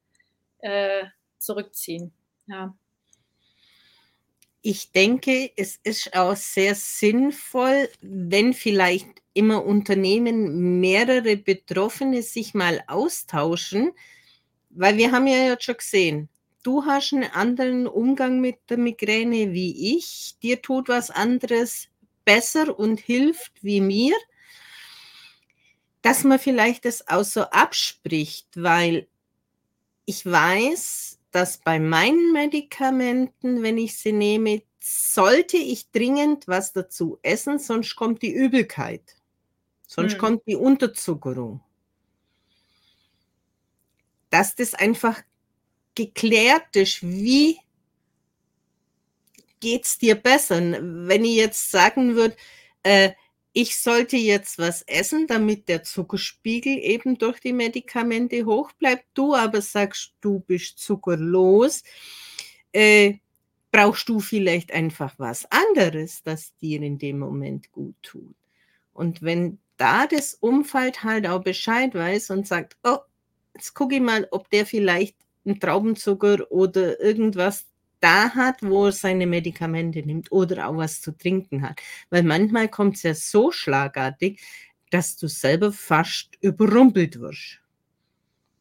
äh, 0.58 1.04
zurückziehen. 1.38 2.12
Ja. 2.46 2.74
Ich 4.64 4.92
denke, 4.92 5.50
es 5.56 5.80
ist 5.82 6.14
auch 6.14 6.36
sehr 6.36 6.76
sinnvoll, 6.76 7.88
wenn 8.00 8.54
vielleicht 8.54 9.08
immer 9.34 9.64
Unternehmen 9.64 10.80
mehrere 10.80 11.36
Betroffene 11.36 12.22
sich 12.22 12.54
mal 12.54 12.82
austauschen, 12.86 13.90
weil 14.70 14.96
wir 14.96 15.10
haben 15.10 15.26
ja 15.26 15.48
jetzt 15.48 15.64
schon 15.64 15.76
gesehen, 15.76 16.28
du 16.62 16.84
hast 16.84 17.12
einen 17.12 17.24
anderen 17.24 17.88
Umgang 17.88 18.40
mit 18.40 18.58
der 18.70 18.78
Migräne 18.78 19.52
wie 19.52 19.96
ich, 19.96 20.36
dir 20.42 20.62
tut 20.62 20.88
was 20.88 21.10
anderes 21.10 21.88
besser 22.24 22.78
und 22.78 23.00
hilft 23.00 23.52
wie 23.62 23.80
mir, 23.80 24.14
dass 26.02 26.22
man 26.22 26.38
vielleicht 26.38 26.84
das 26.84 27.08
auch 27.08 27.24
so 27.24 27.42
abspricht, 27.42 28.46
weil 28.54 29.08
ich 30.04 30.24
weiß, 30.24 31.18
dass 31.32 31.58
bei 31.58 31.80
meinen 31.80 32.32
Medikamenten, 32.32 33.62
wenn 33.62 33.78
ich 33.78 33.96
sie 33.96 34.12
nehme, 34.12 34.62
sollte 34.78 35.56
ich 35.56 35.90
dringend 35.90 36.46
was 36.46 36.72
dazu 36.72 37.18
essen, 37.22 37.58
sonst 37.58 37.96
kommt 37.96 38.22
die 38.22 38.32
Übelkeit, 38.32 39.16
sonst 39.86 40.12
hm. 40.12 40.18
kommt 40.18 40.46
die 40.46 40.56
Unterzuckerung. 40.56 41.60
Dass 44.30 44.54
das 44.54 44.74
einfach 44.74 45.22
geklärt 45.94 46.76
ist, 46.76 47.02
wie 47.02 47.58
geht's 49.60 49.98
dir 49.98 50.16
besser? 50.16 50.60
Wenn 50.60 51.24
ich 51.24 51.36
jetzt 51.36 51.70
sagen 51.70 52.14
würde, 52.14 52.36
äh, 52.82 53.12
ich 53.52 53.78
sollte 53.78 54.16
jetzt 54.16 54.58
was 54.58 54.82
essen, 54.82 55.26
damit 55.26 55.68
der 55.68 55.82
Zuckerspiegel 55.82 56.78
eben 56.78 57.18
durch 57.18 57.38
die 57.40 57.52
Medikamente 57.52 58.46
hoch 58.46 58.72
bleibt, 58.72 59.04
du 59.14 59.34
aber 59.34 59.60
sagst, 59.60 60.14
du 60.20 60.40
bist 60.40 60.78
zuckerlos, 60.78 61.82
äh, 62.72 63.14
brauchst 63.70 64.08
du 64.08 64.20
vielleicht 64.20 64.72
einfach 64.72 65.14
was 65.18 65.46
anderes, 65.50 66.22
das 66.22 66.54
dir 66.56 66.80
in 66.82 66.98
dem 66.98 67.18
Moment 67.18 67.72
gut 67.72 67.96
tut. 68.02 68.34
Und 68.92 69.22
wenn 69.22 69.58
da 69.76 70.06
das 70.06 70.34
Umfeld 70.34 71.02
halt 71.02 71.26
auch 71.26 71.42
Bescheid 71.42 71.94
weiß 71.94 72.30
und 72.30 72.46
sagt, 72.46 72.76
oh, 72.84 72.98
jetzt 73.54 73.74
gucke 73.74 73.96
ich 73.96 74.00
mal, 74.00 74.28
ob 74.30 74.48
der 74.50 74.66
vielleicht 74.66 75.16
einen 75.44 75.58
Traubenzucker 75.58 76.50
oder 76.50 77.00
irgendwas 77.00 77.66
da 78.02 78.34
hat, 78.34 78.62
wo 78.62 78.86
er 78.86 78.92
seine 78.92 79.26
Medikamente 79.26 80.00
nimmt 80.00 80.32
oder 80.32 80.68
auch 80.68 80.76
was 80.76 81.00
zu 81.00 81.12
trinken 81.12 81.62
hat. 81.62 81.80
Weil 82.10 82.24
manchmal 82.24 82.68
kommt 82.68 82.96
es 82.96 83.02
ja 83.02 83.14
so 83.14 83.52
schlagartig, 83.52 84.40
dass 84.90 85.16
du 85.16 85.28
selber 85.28 85.72
fast 85.72 86.30
überrumpelt 86.40 87.20
wirst. 87.20 87.60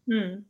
Hm. 0.08 0.46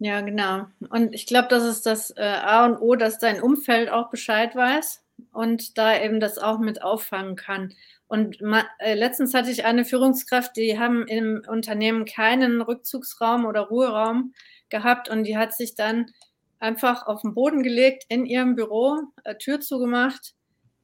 Ja, 0.00 0.20
genau. 0.20 0.66
Und 0.90 1.12
ich 1.12 1.26
glaube, 1.26 1.48
das 1.48 1.64
ist 1.64 1.84
das 1.86 2.10
äh, 2.16 2.22
A 2.22 2.66
und 2.66 2.76
O, 2.76 2.94
dass 2.94 3.18
dein 3.18 3.42
Umfeld 3.42 3.90
auch 3.90 4.10
Bescheid 4.10 4.54
weiß 4.54 5.02
und 5.32 5.76
da 5.76 6.00
eben 6.00 6.20
das 6.20 6.38
auch 6.38 6.58
mit 6.60 6.82
auffangen 6.82 7.34
kann. 7.34 7.74
Und 8.06 8.40
äh, 8.78 8.94
letztens 8.94 9.34
hatte 9.34 9.50
ich 9.50 9.64
eine 9.64 9.84
Führungskraft, 9.84 10.56
die 10.56 10.78
haben 10.78 11.06
im 11.08 11.42
Unternehmen 11.48 12.04
keinen 12.04 12.62
Rückzugsraum 12.62 13.44
oder 13.44 13.62
Ruheraum 13.62 14.34
gehabt 14.68 15.08
und 15.08 15.24
die 15.24 15.36
hat 15.36 15.54
sich 15.54 15.74
dann 15.74 16.12
einfach 16.60 17.06
auf 17.06 17.22
den 17.22 17.34
Boden 17.34 17.62
gelegt 17.62 18.04
in 18.08 18.26
ihrem 18.26 18.54
Büro, 18.54 18.98
äh, 19.24 19.36
Tür 19.36 19.60
zugemacht. 19.60 20.34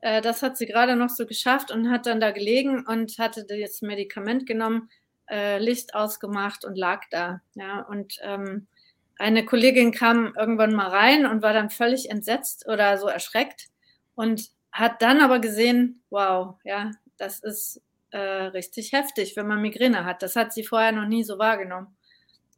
Äh, 0.01 0.21
das 0.21 0.43
hat 0.43 0.57
sie 0.57 0.67
gerade 0.67 0.97
noch 0.97 1.11
so 1.11 1.27
geschafft 1.27 1.71
und 1.71 1.91
hat 1.91 2.07
dann 2.07 2.21
da 2.21 2.31
gelegen 2.31 2.87
und 2.87 3.19
hatte 3.19 3.45
das 3.45 3.83
Medikament 3.83 4.47
genommen, 4.47 4.91
äh, 5.31 5.59
Licht 5.59 5.95
ausgemacht 5.95 6.65
und 6.65 6.77
lag 6.77 7.03
da. 7.11 7.41
Ja, 7.55 7.81
und 7.81 8.19
ähm, 8.23 8.67
eine 9.19 9.45
Kollegin 9.45 9.93
kam 9.93 10.35
irgendwann 10.37 10.75
mal 10.75 10.89
rein 10.89 11.27
und 11.27 11.43
war 11.43 11.53
dann 11.53 11.71
völlig 11.71 12.11
entsetzt 12.11 12.67
oder 12.69 12.99
so 12.99 13.07
erschreckt 13.07 13.69
und 14.15 14.51
hat 14.73 15.03
dann 15.03 15.21
aber 15.21 15.39
gesehen, 15.39 16.03
wow, 16.11 16.57
ja, 16.65 16.91
das 17.17 17.41
ist 17.41 17.81
äh, 18.11 18.19
richtig 18.19 18.93
heftig, 18.93 19.37
wenn 19.37 19.47
man 19.47 19.63
Migräne 19.63 20.05
hat. 20.05 20.23
Das 20.23 20.37
hat 20.37 20.53
sie 20.53 20.65
vorher 20.65 20.93
noch 20.93 21.07
nie 21.07 21.25
so 21.25 21.39
wahrgenommen. 21.39 21.97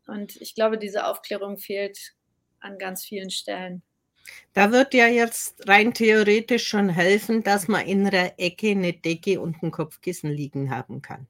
Und 0.07 0.37
ich 0.41 0.55
glaube, 0.55 0.79
diese 0.79 1.07
Aufklärung 1.07 1.59
fehlt 1.59 2.16
an 2.67 2.79
ganz 2.79 3.05
vielen 3.05 3.31
Stellen. 3.31 3.83
Da 4.53 4.73
wird 4.73 4.95
ja 4.95 5.07
jetzt 5.07 5.69
rein 5.69 5.95
theoretisch 5.95 6.67
schon 6.67 6.89
helfen, 6.89 7.43
dass 7.43 7.69
man 7.69 7.87
in 7.87 8.07
einer 8.07 8.33
Ecke 8.39 8.71
eine 8.71 8.93
Decke 8.93 9.41
und 9.41 9.63
ein 9.63 9.71
Kopfkissen 9.71 10.31
liegen 10.31 10.71
haben 10.71 11.03
kann. 11.03 11.27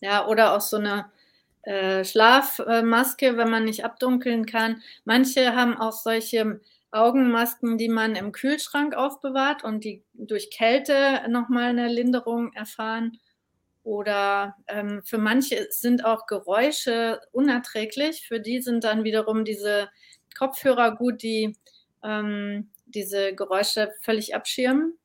Ja, 0.00 0.26
oder 0.26 0.56
auch 0.56 0.60
so 0.60 0.78
eine 0.78 1.10
äh, 1.62 2.04
Schlafmaske, 2.04 3.36
wenn 3.36 3.50
man 3.50 3.64
nicht 3.64 3.84
abdunkeln 3.84 4.46
kann. 4.46 4.82
Manche 5.04 5.54
haben 5.54 5.76
auch 5.76 5.92
solche 5.92 6.60
Augenmasken, 6.90 7.78
die 7.78 7.88
man 7.88 8.16
im 8.16 8.32
Kühlschrank 8.32 8.94
aufbewahrt 8.94 9.62
und 9.62 9.84
die 9.84 10.02
durch 10.12 10.50
Kälte 10.50 11.22
nochmal 11.28 11.70
eine 11.70 11.88
Linderung 11.88 12.52
erfahren. 12.52 13.18
Oder 13.84 14.56
ähm, 14.68 15.02
für 15.04 15.18
manche 15.18 15.68
sind 15.70 16.04
auch 16.04 16.26
Geräusche 16.26 17.20
unerträglich. 17.32 18.26
Für 18.26 18.40
die 18.40 18.60
sind 18.60 18.84
dann 18.84 19.04
wiederum 19.04 19.44
diese 19.44 19.88
Kopfhörer 20.34 20.96
gut, 20.96 21.22
die 21.22 21.56
ähm, 22.02 22.70
diese 22.86 23.34
Geräusche 23.34 23.92
völlig 24.00 24.34
abschirmen. 24.34 24.98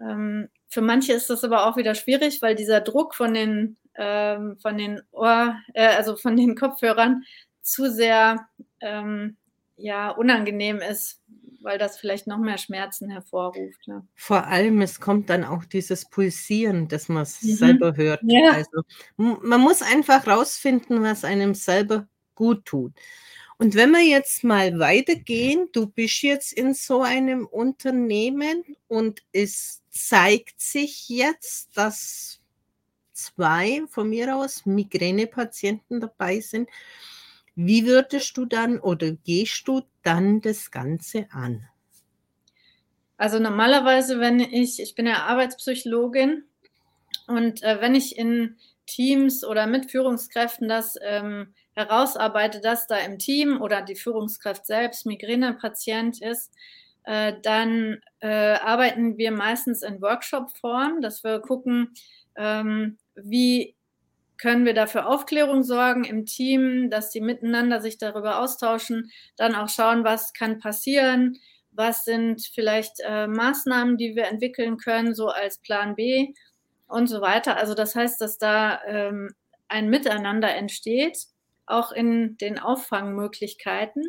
Ähm, 0.00 0.48
für 0.68 0.80
manche 0.80 1.12
ist 1.12 1.30
das 1.30 1.44
aber 1.44 1.66
auch 1.66 1.76
wieder 1.76 1.94
schwierig, 1.94 2.42
weil 2.42 2.54
dieser 2.54 2.80
Druck 2.80 3.14
von 3.14 3.34
den, 3.34 3.76
ähm, 3.96 4.56
von 4.60 4.78
den 4.78 5.02
Ohr, 5.12 5.56
äh, 5.74 5.88
also 5.88 6.16
von 6.16 6.36
den 6.36 6.54
Kopfhörern 6.54 7.24
zu 7.62 7.90
sehr 7.90 8.48
ähm, 8.80 9.36
ja, 9.76 10.10
unangenehm 10.10 10.78
ist, 10.78 11.20
weil 11.62 11.78
das 11.78 11.98
vielleicht 11.98 12.26
noch 12.26 12.38
mehr 12.38 12.58
Schmerzen 12.58 13.10
hervorruft. 13.10 13.86
Ja. 13.86 14.02
Vor 14.14 14.46
allem, 14.46 14.80
es 14.80 15.00
kommt 15.00 15.28
dann 15.28 15.44
auch 15.44 15.64
dieses 15.64 16.08
Pulsieren, 16.08 16.88
dass 16.88 17.08
man 17.08 17.22
mhm. 17.22 17.54
selber 17.54 17.96
hört. 17.96 18.20
Ja. 18.22 18.52
Also 18.52 18.82
man 19.16 19.60
muss 19.60 19.82
einfach 19.82 20.26
rausfinden, 20.26 21.02
was 21.02 21.24
einem 21.24 21.54
selber 21.54 22.06
gut 22.34 22.64
tut. 22.64 22.92
Und 23.60 23.74
wenn 23.74 23.90
wir 23.90 24.00
jetzt 24.00 24.42
mal 24.42 24.78
weitergehen, 24.78 25.68
du 25.72 25.86
bist 25.86 26.22
jetzt 26.22 26.50
in 26.54 26.72
so 26.72 27.02
einem 27.02 27.44
Unternehmen 27.44 28.64
und 28.88 29.20
es 29.32 29.82
zeigt 29.90 30.58
sich 30.58 31.10
jetzt, 31.10 31.76
dass 31.76 32.40
zwei 33.12 33.82
von 33.90 34.08
mir 34.08 34.34
aus 34.34 34.64
Migränepatienten 34.64 36.00
dabei 36.00 36.40
sind. 36.40 36.70
Wie 37.54 37.84
würdest 37.84 38.34
du 38.38 38.46
dann 38.46 38.80
oder 38.80 39.12
gehst 39.12 39.68
du 39.68 39.82
dann 40.02 40.40
das 40.40 40.70
Ganze 40.70 41.26
an? 41.30 41.68
Also 43.18 43.38
normalerweise, 43.40 44.20
wenn 44.20 44.40
ich, 44.40 44.80
ich 44.80 44.94
bin 44.94 45.06
ja 45.06 45.24
Arbeitspsychologin 45.24 46.44
und 47.26 47.62
äh, 47.62 47.78
wenn 47.82 47.94
ich 47.94 48.16
in 48.16 48.56
Teams 48.86 49.44
oder 49.44 49.66
mit 49.66 49.90
Führungskräften 49.90 50.66
das 50.66 50.96
ähm, 51.02 51.52
herausarbeite, 51.74 52.60
dass 52.60 52.86
da 52.86 52.96
im 52.96 53.18
Team 53.18 53.60
oder 53.60 53.82
die 53.82 53.96
Führungskraft 53.96 54.66
selbst 54.66 55.06
Migränepatient 55.06 56.20
ist, 56.20 56.52
äh, 57.04 57.34
dann 57.42 58.00
äh, 58.20 58.54
arbeiten 58.54 59.16
wir 59.16 59.32
meistens 59.32 59.82
in 59.82 60.02
Workshop-Form, 60.02 61.00
dass 61.00 61.24
wir 61.24 61.40
gucken, 61.40 61.94
ähm, 62.36 62.98
wie 63.14 63.74
können 64.36 64.64
wir 64.64 64.74
dafür 64.74 65.06
Aufklärung 65.06 65.62
sorgen 65.62 66.04
im 66.04 66.24
Team, 66.24 66.88
dass 66.90 67.10
die 67.10 67.20
miteinander 67.20 67.80
sich 67.80 67.98
darüber 67.98 68.40
austauschen, 68.40 69.10
dann 69.36 69.54
auch 69.54 69.68
schauen, 69.68 70.02
was 70.02 70.32
kann 70.32 70.58
passieren, 70.58 71.38
was 71.72 72.04
sind 72.04 72.42
vielleicht 72.54 73.00
äh, 73.04 73.26
Maßnahmen, 73.26 73.96
die 73.96 74.16
wir 74.16 74.28
entwickeln 74.28 74.78
können, 74.78 75.14
so 75.14 75.28
als 75.28 75.58
Plan 75.58 75.94
B 75.94 76.32
und 76.88 77.06
so 77.06 77.20
weiter. 77.20 77.56
Also 77.56 77.74
das 77.74 77.94
heißt, 77.94 78.20
dass 78.20 78.38
da 78.38 78.80
ähm, 78.86 79.34
ein 79.68 79.88
Miteinander 79.90 80.54
entsteht 80.54 81.18
auch 81.70 81.92
in 81.92 82.36
den 82.38 82.58
Auffangmöglichkeiten. 82.58 84.04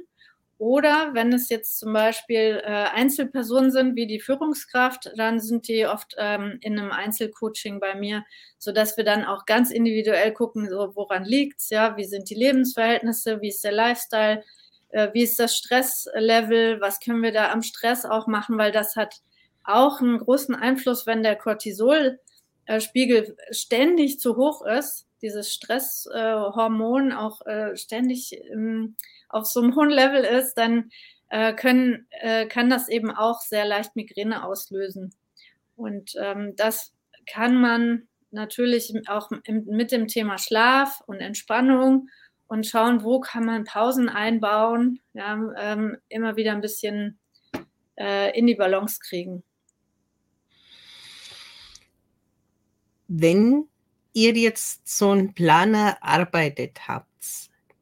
Oder 0.57 1.15
wenn 1.15 1.33
es 1.33 1.49
jetzt 1.49 1.79
zum 1.79 1.91
Beispiel 1.91 2.61
äh, 2.63 2.67
Einzelpersonen 2.67 3.71
sind, 3.71 3.95
wie 3.95 4.05
die 4.05 4.19
Führungskraft, 4.19 5.11
dann 5.15 5.39
sind 5.39 5.67
die 5.67 5.87
oft 5.87 6.13
ähm, 6.19 6.59
in 6.61 6.77
einem 6.77 6.91
Einzelcoaching 6.91 7.79
bei 7.79 7.95
mir, 7.95 8.23
sodass 8.59 8.95
wir 8.95 9.03
dann 9.03 9.25
auch 9.25 9.47
ganz 9.47 9.71
individuell 9.71 10.31
gucken, 10.33 10.69
so, 10.69 10.95
woran 10.95 11.25
liegt 11.25 11.61
es, 11.61 11.71
ja, 11.71 11.97
wie 11.97 12.05
sind 12.05 12.29
die 12.29 12.35
Lebensverhältnisse, 12.35 13.41
wie 13.41 13.49
ist 13.49 13.63
der 13.63 13.71
Lifestyle, 13.71 14.43
äh, 14.89 15.09
wie 15.13 15.23
ist 15.23 15.39
das 15.39 15.57
Stresslevel, 15.57 16.79
was 16.79 16.99
können 16.99 17.23
wir 17.23 17.31
da 17.31 17.51
am 17.51 17.63
Stress 17.63 18.05
auch 18.05 18.27
machen, 18.27 18.59
weil 18.59 18.71
das 18.71 18.95
hat 18.95 19.21
auch 19.63 19.99
einen 19.99 20.19
großen 20.19 20.53
Einfluss, 20.53 21.07
wenn 21.07 21.23
der 21.23 21.37
Cortisolspiegel 21.37 23.35
ständig 23.49 24.19
zu 24.19 24.35
hoch 24.35 24.63
ist, 24.63 25.07
dieses 25.21 25.53
Stresshormon 25.53 27.11
auch 27.11 27.45
äh, 27.45 27.75
ständig 27.75 28.33
ähm, 28.51 28.95
auf 29.29 29.45
so 29.45 29.61
einem 29.61 29.75
hohen 29.75 29.89
Level 29.89 30.23
ist, 30.23 30.55
dann 30.55 30.91
äh, 31.29 31.53
können, 31.53 32.07
äh, 32.11 32.45
kann 32.47 32.69
das 32.69 32.89
eben 32.89 33.11
auch 33.11 33.39
sehr 33.41 33.65
leicht 33.65 33.95
Migräne 33.95 34.43
auslösen. 34.43 35.13
Und 35.75 36.13
ähm, 36.19 36.53
das 36.57 36.93
kann 37.25 37.59
man 37.59 38.07
natürlich 38.31 38.93
auch 39.07 39.29
mit 39.47 39.91
dem 39.91 40.07
Thema 40.07 40.37
Schlaf 40.37 41.01
und 41.05 41.19
Entspannung 41.19 42.09
und 42.47 42.67
schauen, 42.67 43.03
wo 43.03 43.19
kann 43.19 43.45
man 43.45 43.63
Pausen 43.63 44.09
einbauen, 44.09 44.99
ja, 45.13 45.39
ähm, 45.57 45.97
immer 46.09 46.35
wieder 46.35 46.51
ein 46.51 46.61
bisschen 46.61 47.17
äh, 47.97 48.37
in 48.37 48.45
die 48.45 48.55
Balance 48.55 48.99
kriegen. 49.01 49.43
Wenn 53.07 53.67
ihr 54.13 54.33
jetzt 54.33 54.87
so 54.87 55.11
einen 55.11 55.33
Plan 55.33 55.73
erarbeitet 55.73 56.87
habt, 56.87 57.07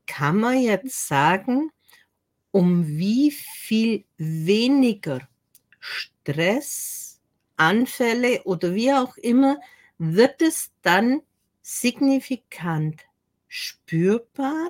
kann 0.05 0.37
man 0.37 0.59
jetzt 0.59 1.07
sagen, 1.07 1.71
um 2.51 2.87
wie 2.87 3.31
viel 3.31 4.05
weniger 4.17 5.27
Stress, 5.79 7.19
Anfälle 7.57 8.43
oder 8.43 8.73
wie 8.73 8.91
auch 8.93 9.17
immer, 9.17 9.59
wird 9.97 10.41
es 10.41 10.71
dann 10.81 11.21
signifikant 11.61 13.01
spürbar, 13.47 14.69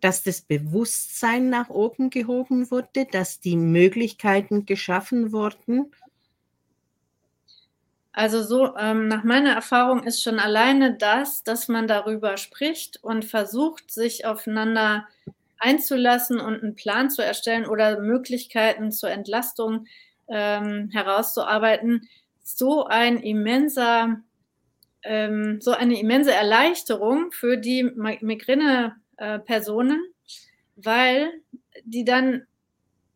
dass 0.00 0.22
das 0.22 0.42
Bewusstsein 0.42 1.48
nach 1.48 1.70
oben 1.70 2.10
gehoben 2.10 2.70
wurde, 2.70 3.06
dass 3.10 3.40
die 3.40 3.56
Möglichkeiten 3.56 4.66
geschaffen 4.66 5.32
wurden 5.32 5.92
also 8.14 8.42
so 8.44 8.76
ähm, 8.76 9.08
nach 9.08 9.24
meiner 9.24 9.52
Erfahrung 9.52 10.04
ist 10.04 10.22
schon 10.22 10.38
alleine 10.38 10.96
das, 10.96 11.42
dass 11.42 11.66
man 11.66 11.88
darüber 11.88 12.36
spricht 12.36 13.02
und 13.02 13.24
versucht, 13.24 13.90
sich 13.90 14.24
aufeinander 14.24 15.08
einzulassen 15.58 16.38
und 16.38 16.62
einen 16.62 16.76
Plan 16.76 17.10
zu 17.10 17.24
erstellen 17.24 17.66
oder 17.66 17.98
Möglichkeiten 18.00 18.92
zur 18.92 19.10
Entlastung 19.10 19.88
ähm, 20.28 20.90
herauszuarbeiten, 20.92 22.08
so 22.40 22.84
ein 22.84 23.16
immenser, 23.16 24.20
ähm, 25.02 25.60
so 25.60 25.72
eine 25.72 25.98
immense 25.98 26.32
Erleichterung 26.32 27.32
für 27.32 27.56
die 27.56 27.82
Migräne-Personen, 27.82 29.98
weil 30.76 31.32
die 31.82 32.04
dann 32.04 32.46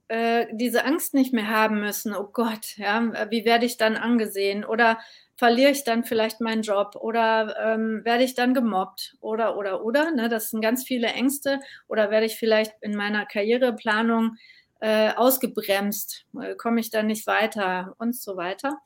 äh, 0.08 0.46
diese 0.52 0.84
Angst 0.84 1.14
nicht 1.14 1.32
mehr 1.32 1.48
haben 1.48 1.80
müssen, 1.80 2.14
oh 2.14 2.28
Gott, 2.32 2.76
ja, 2.76 3.30
wie 3.30 3.44
werde 3.44 3.66
ich 3.66 3.76
dann 3.76 3.96
angesehen? 3.96 4.64
Oder 4.64 4.98
verliere 5.36 5.70
ich 5.70 5.84
dann 5.84 6.04
vielleicht 6.04 6.40
meinen 6.40 6.62
Job? 6.62 6.96
Oder 6.96 7.56
ähm, 7.60 8.04
werde 8.04 8.24
ich 8.24 8.34
dann 8.34 8.54
gemobbt? 8.54 9.16
Oder 9.20 9.56
oder 9.56 9.84
oder, 9.84 10.10
ne, 10.10 10.28
das 10.28 10.50
sind 10.50 10.62
ganz 10.62 10.84
viele 10.84 11.08
Ängste. 11.08 11.60
Oder 11.88 12.10
werde 12.10 12.26
ich 12.26 12.36
vielleicht 12.36 12.72
in 12.80 12.96
meiner 12.96 13.26
Karriereplanung 13.26 14.36
äh, 14.80 15.10
ausgebremst, 15.14 16.26
äh, 16.40 16.54
komme 16.56 16.80
ich 16.80 16.90
dann 16.90 17.06
nicht 17.06 17.26
weiter? 17.26 17.94
Und 17.98 18.16
so 18.16 18.36
weiter. 18.36 18.78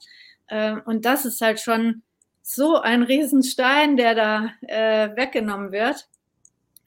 Äh, 0.49 0.77
und 0.85 1.05
das 1.05 1.25
ist 1.25 1.41
halt 1.41 1.61
schon 1.61 2.03
so 2.43 2.81
ein 2.81 3.03
Riesenstein, 3.03 3.97
der 3.97 4.15
da 4.15 4.51
äh, 4.63 5.17
weggenommen 5.17 5.71
wird 5.73 6.09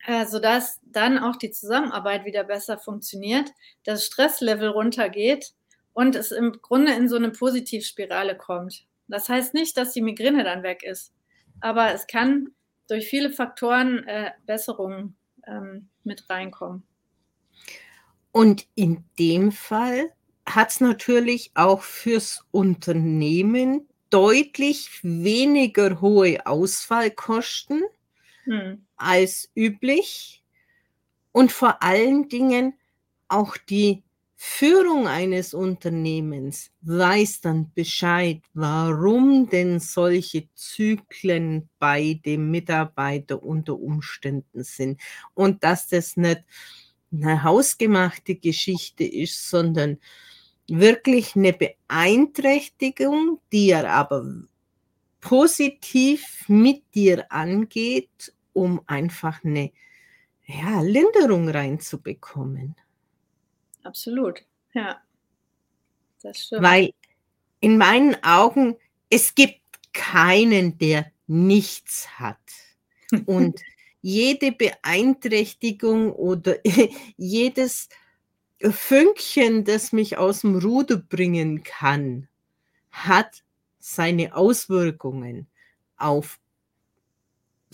äh, 0.06 0.26
sodass 0.26 0.80
dann 0.84 1.18
auch 1.18 1.36
die 1.36 1.52
Zusammenarbeit 1.52 2.26
wieder 2.26 2.44
besser 2.44 2.78
funktioniert, 2.78 3.52
das 3.84 4.06
Stresslevel 4.06 4.70
runtergeht 4.70 5.54
und 5.94 6.16
es 6.16 6.32
im 6.32 6.54
Grunde 6.62 6.94
in 6.94 7.10
so 7.10 7.16
eine 7.16 7.32
Positivspirale 7.32 8.38
kommt. 8.38 8.86
Das 9.08 9.30
heißt 9.30 9.54
nicht, 9.54 9.78
dass 9.78 9.94
die 9.94 10.02
Migräne 10.02 10.44
dann 10.44 10.64
weg 10.64 10.84
ist, 10.84 11.14
aber 11.62 11.94
es 11.94 12.08
kann 12.08 12.50
durch 12.88 13.08
viele 13.08 13.32
Faktoren 13.32 14.04
äh, 14.08 14.32
Besserungen 14.46 15.16
ähm, 15.48 15.90
mit 16.04 16.30
reinkommen. 16.30 16.84
Und 18.32 18.68
in 18.76 19.06
dem 19.18 19.52
Fall 19.52 20.12
hat 20.46 20.70
es 20.70 20.82
natürlich 20.82 21.52
auch 21.56 21.82
fürs 21.82 22.46
Unternehmen 22.52 23.88
deutlich 24.10 25.00
weniger 25.04 26.02
hohe 26.02 26.46
Ausfallkosten 26.46 27.84
hm. 28.44 28.85
Als 28.98 29.50
üblich 29.56 30.44
und 31.32 31.52
vor 31.52 31.84
allen 31.84 32.30
Dingen 32.30 32.74
auch 33.28 33.58
die 33.58 34.04
Führung 34.38 35.08
eines 35.08 35.54
Unternehmens 35.54 36.70
weiß 36.82 37.42
dann 37.42 37.72
Bescheid, 37.74 38.42
warum 38.54 39.50
denn 39.50 39.80
solche 39.80 40.48
Zyklen 40.54 41.70
bei 41.80 42.20
dem 42.26 42.52
Mitarbeiter 42.52 43.42
unter 43.42 43.80
Umständen 43.80 44.64
sind. 44.64 45.02
Und 45.34 45.64
dass 45.64 45.88
das 45.88 46.18
nicht 46.18 46.44
eine 47.12 47.44
hausgemachte 47.44 48.36
Geschichte 48.36 49.06
ist, 49.06 49.50
sondern 49.50 49.98
wirklich 50.68 51.36
eine 51.36 51.54
Beeinträchtigung, 51.54 53.40
die 53.52 53.70
er 53.70 53.90
aber 53.90 54.26
positiv 55.22 56.46
mit 56.48 56.84
dir 56.94 57.32
angeht 57.32 58.34
um 58.56 58.82
einfach 58.88 59.44
eine 59.44 59.72
ja, 60.46 60.82
Linderung 60.82 61.50
reinzubekommen. 61.50 62.76
Absolut, 63.84 64.44
ja. 64.74 65.02
Das 66.22 66.40
stimmt. 66.40 66.64
Weil 66.64 66.94
in 67.60 67.78
meinen 67.78 68.16
Augen, 68.24 68.78
es 69.10 69.36
gibt 69.36 69.62
keinen, 69.94 70.78
der 70.78 71.12
nichts 71.28 72.08
hat. 72.18 72.40
Und 73.26 73.62
jede 74.02 74.52
Beeinträchtigung 74.52 76.12
oder 76.14 76.58
jedes 77.18 77.90
Fünkchen, 78.62 79.66
das 79.66 79.92
mich 79.92 80.18
aus 80.18 80.42
dem 80.42 80.58
Ruder 80.58 80.98
bringen 80.98 81.64
kann, 81.64 82.28
hat 82.92 83.44
seine 83.80 84.36
Auswirkungen 84.36 85.48
auf 85.98 86.40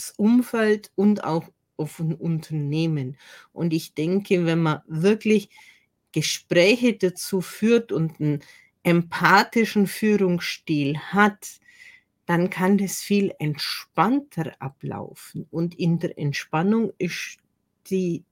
Umfeld 0.09 0.91
und 0.95 1.23
auch 1.23 1.45
auf 1.77 1.99
ein 1.99 2.15
Unternehmen. 2.15 3.17
Und 3.53 3.73
ich 3.73 3.93
denke, 3.93 4.45
wenn 4.45 4.59
man 4.59 4.81
wirklich 4.87 5.49
Gespräche 6.11 6.93
dazu 6.97 7.41
führt 7.41 7.91
und 7.91 8.19
einen 8.19 8.41
empathischen 8.83 9.87
Führungsstil 9.87 10.97
hat, 10.97 11.59
dann 12.25 12.49
kann 12.49 12.77
das 12.77 13.01
viel 13.01 13.33
entspannter 13.39 14.53
ablaufen. 14.59 15.47
Und 15.51 15.77
in 15.77 15.99
der 15.99 16.17
Entspannung 16.17 16.91
ist 16.97 17.37
die 17.89 18.23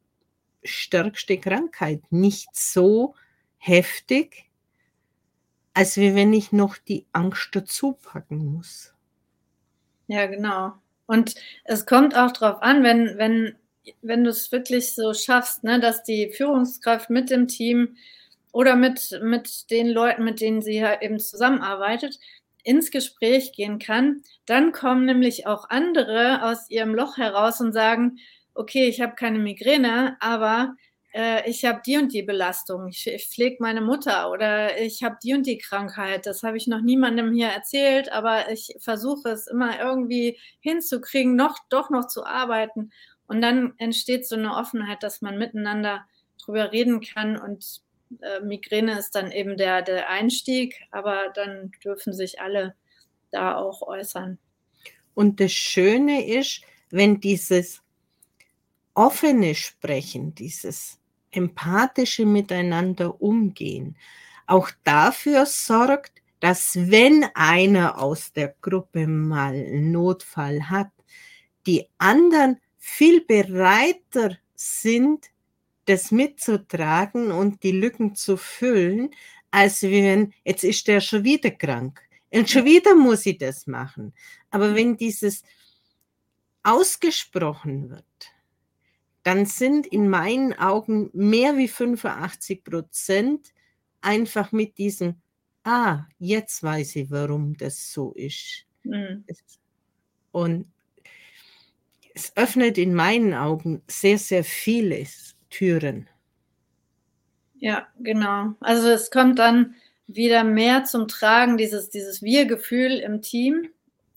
stärkste 0.63 1.37
Krankheit 1.37 2.03
nicht 2.11 2.55
so 2.55 3.15
heftig, 3.57 4.49
als 5.73 5.97
wenn 5.97 6.33
ich 6.33 6.51
noch 6.51 6.77
die 6.77 7.05
Angst 7.13 7.49
dazu 7.53 7.93
packen 7.93 8.53
muss. 8.53 8.93
Ja, 10.07 10.25
genau. 10.25 10.73
Und 11.09 11.33
es 11.63 11.87
kommt 11.87 12.15
auch 12.15 12.31
darauf 12.31 12.61
an, 12.61 12.83
wenn, 12.83 13.17
wenn, 13.17 13.55
wenn 14.03 14.23
du 14.23 14.29
es 14.29 14.51
wirklich 14.51 14.93
so 14.93 15.15
schaffst, 15.15 15.63
ne, 15.63 15.79
dass 15.79 16.03
die 16.03 16.31
Führungskraft 16.31 17.09
mit 17.09 17.31
dem 17.31 17.47
Team 17.47 17.97
oder 18.51 18.75
mit, 18.75 19.19
mit 19.23 19.71
den 19.71 19.89
Leuten, 19.89 20.23
mit 20.23 20.39
denen 20.39 20.61
sie 20.61 20.77
ja 20.77 21.01
eben 21.01 21.19
zusammenarbeitet, 21.19 22.19
ins 22.63 22.91
Gespräch 22.91 23.53
gehen 23.53 23.79
kann, 23.79 24.21
dann 24.45 24.71
kommen 24.71 25.05
nämlich 25.05 25.47
auch 25.47 25.67
andere 25.71 26.43
aus 26.43 26.69
ihrem 26.69 26.93
Loch 26.93 27.17
heraus 27.17 27.59
und 27.59 27.73
sagen, 27.73 28.19
okay, 28.53 28.87
ich 28.87 29.01
habe 29.01 29.15
keine 29.15 29.39
Migräne, 29.39 30.15
aber 30.19 30.75
äh, 31.13 31.49
ich 31.49 31.65
habe 31.65 31.81
die 31.85 31.97
und 31.97 32.13
die 32.13 32.23
Belastung, 32.23 32.87
ich, 32.87 33.07
ich 33.07 33.27
pflege 33.27 33.57
meine 33.59 33.81
Mutter 33.81 34.31
oder 34.31 34.79
ich 34.79 35.03
habe 35.03 35.17
die 35.23 35.33
und 35.33 35.45
die 35.45 35.57
Krankheit. 35.57 36.25
Das 36.25 36.43
habe 36.43 36.57
ich 36.57 36.67
noch 36.67 36.81
niemandem 36.81 37.33
hier 37.33 37.47
erzählt, 37.47 38.11
aber 38.11 38.51
ich 38.51 38.75
versuche 38.79 39.29
es 39.29 39.47
immer 39.47 39.79
irgendwie 39.79 40.37
hinzukriegen, 40.59 41.35
noch 41.35 41.57
doch 41.69 41.89
noch 41.89 42.07
zu 42.07 42.25
arbeiten. 42.25 42.91
Und 43.27 43.41
dann 43.41 43.73
entsteht 43.77 44.27
so 44.27 44.35
eine 44.35 44.55
Offenheit, 44.55 45.03
dass 45.03 45.21
man 45.21 45.37
miteinander 45.37 46.05
drüber 46.43 46.71
reden 46.71 47.01
kann 47.01 47.37
und 47.37 47.81
äh, 48.21 48.39
Migräne 48.41 48.97
ist 48.97 49.15
dann 49.15 49.31
eben 49.31 49.57
der, 49.57 49.81
der 49.81 50.09
Einstieg, 50.09 50.81
aber 50.91 51.29
dann 51.33 51.71
dürfen 51.83 52.13
sich 52.13 52.41
alle 52.41 52.75
da 53.31 53.55
auch 53.55 53.81
äußern. 53.81 54.39
Und 55.13 55.39
das 55.39 55.51
Schöne 55.51 56.25
ist, 56.25 56.61
wenn 56.89 57.19
dieses 57.19 57.81
offene 58.93 59.53
Sprechen, 59.53 60.33
dieses 60.33 60.98
empathische 61.31 62.25
Miteinander 62.25 63.21
umgehen, 63.21 63.95
auch 64.47 64.69
dafür 64.83 65.45
sorgt, 65.45 66.21
dass 66.39 66.75
wenn 66.75 67.25
einer 67.33 68.01
aus 68.01 68.31
der 68.33 68.55
Gruppe 68.61 69.07
mal 69.07 69.53
einen 69.53 69.91
Notfall 69.91 70.69
hat, 70.69 70.91
die 71.67 71.87
anderen 71.97 72.59
viel 72.77 73.21
bereiter 73.21 74.37
sind, 74.55 75.27
das 75.85 76.11
mitzutragen 76.11 77.31
und 77.31 77.63
die 77.63 77.71
Lücken 77.71 78.15
zu 78.15 78.37
füllen, 78.37 79.11
als 79.51 79.81
wenn, 79.81 80.33
jetzt 80.43 80.63
ist 80.63 80.87
der 80.87 81.01
schon 81.01 81.23
wieder 81.23 81.51
krank. 81.51 82.01
Und 82.31 82.49
schon 82.49 82.65
wieder 82.65 82.95
muss 82.95 83.25
ich 83.25 83.37
das 83.37 83.67
machen. 83.67 84.13
Aber 84.51 84.75
wenn 84.75 84.97
dieses 84.97 85.43
ausgesprochen 86.63 87.89
wird, 87.89 88.05
dann 89.23 89.45
sind 89.45 89.87
in 89.87 90.09
meinen 90.09 90.53
Augen 90.53 91.09
mehr 91.13 91.57
wie 91.57 91.67
85 91.67 92.63
Prozent 92.63 93.53
einfach 94.01 94.51
mit 94.51 94.77
diesem, 94.77 95.15
ah, 95.63 96.05
jetzt 96.19 96.63
weiß 96.63 96.95
ich, 96.97 97.11
warum 97.11 97.57
das 97.57 97.91
so 97.91 98.13
ist. 98.13 98.65
Mhm. 98.83 99.25
Und 100.31 100.71
es 102.13 102.35
öffnet 102.35 102.77
in 102.77 102.93
meinen 102.93 103.33
Augen 103.33 103.81
sehr, 103.87 104.17
sehr 104.17 104.43
vieles 104.43 105.35
Türen. 105.49 106.07
Ja, 107.59 107.87
genau. 107.99 108.55
Also 108.61 108.89
es 108.89 109.11
kommt 109.11 109.39
dann 109.39 109.75
wieder 110.07 110.43
mehr 110.43 110.85
zum 110.85 111.07
Tragen, 111.07 111.57
dieses, 111.57 111.89
dieses 111.89 112.21
Wir-Gefühl 112.21 112.99
im 112.99 113.21
Team, 113.21 113.69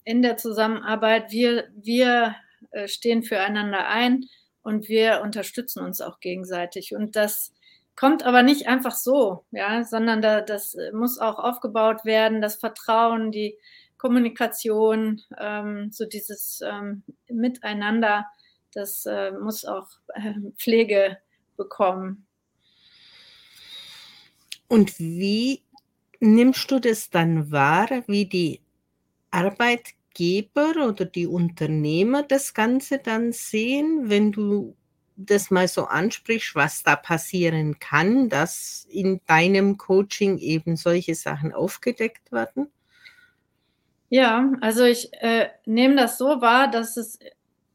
in 0.05 0.21
der 0.21 0.37
Zusammenarbeit. 0.37 1.31
Wir, 1.31 1.67
wir 1.75 2.35
äh, 2.71 2.87
stehen 2.87 3.23
füreinander 3.23 3.87
ein 3.87 4.25
und 4.63 4.87
wir 4.87 5.21
unterstützen 5.21 5.83
uns 5.83 6.01
auch 6.01 6.19
gegenseitig. 6.19 6.95
Und 6.95 7.15
das 7.15 7.53
kommt 7.95 8.23
aber 8.23 8.41
nicht 8.41 8.67
einfach 8.67 8.95
so, 8.95 9.45
ja, 9.51 9.83
sondern 9.83 10.21
da, 10.21 10.41
das 10.41 10.75
muss 10.93 11.19
auch 11.19 11.37
aufgebaut 11.37 12.05
werden, 12.05 12.41
das 12.41 12.55
Vertrauen, 12.55 13.31
die 13.31 13.57
Kommunikation, 13.97 15.21
ähm, 15.37 15.91
so 15.91 16.05
dieses 16.05 16.61
ähm, 16.65 17.03
Miteinander, 17.29 18.25
das 18.73 19.05
äh, 19.05 19.31
muss 19.31 19.65
auch 19.65 19.87
äh, 20.15 20.33
Pflege 20.57 21.17
bekommen. 21.55 22.25
Und 24.67 24.97
wie 24.97 25.61
nimmst 26.19 26.71
du 26.71 26.79
das 26.79 27.09
dann 27.09 27.51
wahr, 27.51 28.03
wie 28.07 28.25
die 28.25 28.61
Arbeitgeber 30.13 30.87
oder 30.87 31.05
die 31.05 31.27
Unternehmer 31.27 32.23
das 32.23 32.53
Ganze 32.53 32.99
dann 32.99 33.31
sehen, 33.31 34.09
wenn 34.09 34.31
du 34.31 34.75
das 35.15 35.51
mal 35.51 35.67
so 35.67 35.85
ansprichst, 35.85 36.55
was 36.55 36.83
da 36.83 36.95
passieren 36.95 37.79
kann, 37.79 38.29
dass 38.29 38.87
in 38.89 39.21
deinem 39.27 39.77
Coaching 39.77 40.37
eben 40.39 40.75
solche 40.75 41.15
Sachen 41.15 41.53
aufgedeckt 41.53 42.31
werden? 42.31 42.71
Ja, 44.09 44.51
also 44.61 44.83
ich 44.83 45.11
äh, 45.21 45.49
nehme 45.65 45.95
das 45.95 46.17
so 46.17 46.41
wahr, 46.41 46.69
dass 46.69 46.97
es 46.97 47.19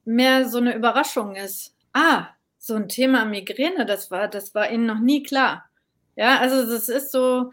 mehr 0.05 0.49
so 0.49 0.59
eine 0.59 0.75
Überraschung 0.75 1.35
ist. 1.37 1.75
Ah, 1.93 2.29
so 2.59 2.75
ein 2.75 2.89
Thema 2.89 3.25
Migräne, 3.25 3.87
das 3.87 4.11
war, 4.11 4.29
das 4.29 4.55
war 4.55 4.71
ihnen 4.71 4.87
noch 4.87 5.01
nie 5.01 5.23
klar. 5.23 5.69
Ja, 6.17 6.39
also 6.39 6.71
das 6.71 6.89
ist 6.89 7.13
so, 7.13 7.53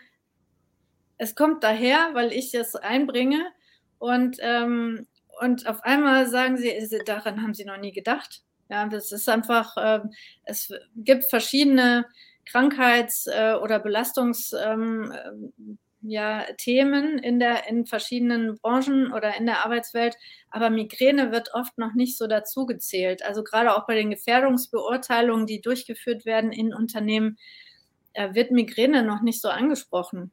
es 1.18 1.36
kommt 1.36 1.64
daher, 1.64 2.10
weil 2.14 2.32
ich 2.32 2.54
es 2.54 2.76
einbringe 2.76 3.46
und, 4.06 4.38
ähm, 4.42 5.08
und 5.42 5.68
auf 5.68 5.84
einmal 5.84 6.28
sagen 6.28 6.58
sie, 6.58 6.72
daran 7.06 7.42
haben 7.42 7.54
sie 7.54 7.66
noch 7.66 7.78
nie 7.78 7.92
gedacht. 7.92 8.42
Ja, 8.70 8.88
das 8.88 9.12
ist 9.12 9.30
einfach, 9.30 9.78
äh, 9.78 10.00
es 10.46 10.72
gibt 10.96 11.26
verschiedene 11.30 12.06
Krankheits- 12.46 13.28
äh, 13.28 13.56
oder 13.62 13.78
Belastungs- 13.84 14.54
ähm, 14.56 15.14
ja, 16.08 16.46
in, 17.18 17.40
in 17.68 17.86
verschiedenen 17.88 18.58
Branchen 18.60 19.12
oder 19.12 19.36
in 19.38 19.48
der 19.48 19.66
Arbeitswelt, 19.66 20.16
aber 20.52 20.70
Migräne 20.70 21.32
wird 21.32 21.50
oft 21.54 21.78
noch 21.80 21.96
nicht 21.96 22.18
so 22.18 22.28
dazu 22.28 22.66
gezählt. 22.68 23.24
Also 23.26 23.44
gerade 23.44 23.76
auch 23.76 23.88
bei 23.88 23.96
den 23.96 24.12
Gefährdungsbeurteilungen, 24.12 25.48
die 25.48 25.62
durchgeführt 25.62 26.26
werden 26.26 26.52
in 26.52 26.74
Unternehmen, 26.76 27.38
äh, 28.14 28.34
wird 28.36 28.52
Migräne 28.52 29.04
noch 29.04 29.22
nicht 29.22 29.42
so 29.42 29.50
angesprochen. 29.50 30.32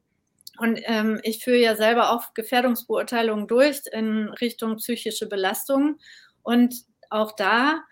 Und 0.58 0.80
ähm, 0.84 1.20
ich 1.22 1.42
führe 1.42 1.58
ja 1.58 1.76
selber 1.76 2.12
auch 2.12 2.34
Gefährdungsbeurteilungen 2.34 3.46
durch 3.46 3.80
in 3.92 4.28
Richtung 4.40 4.76
psychische 4.76 5.28
Belastung. 5.28 5.98
Und 6.42 6.74
auch 7.10 7.32
da 7.32 7.82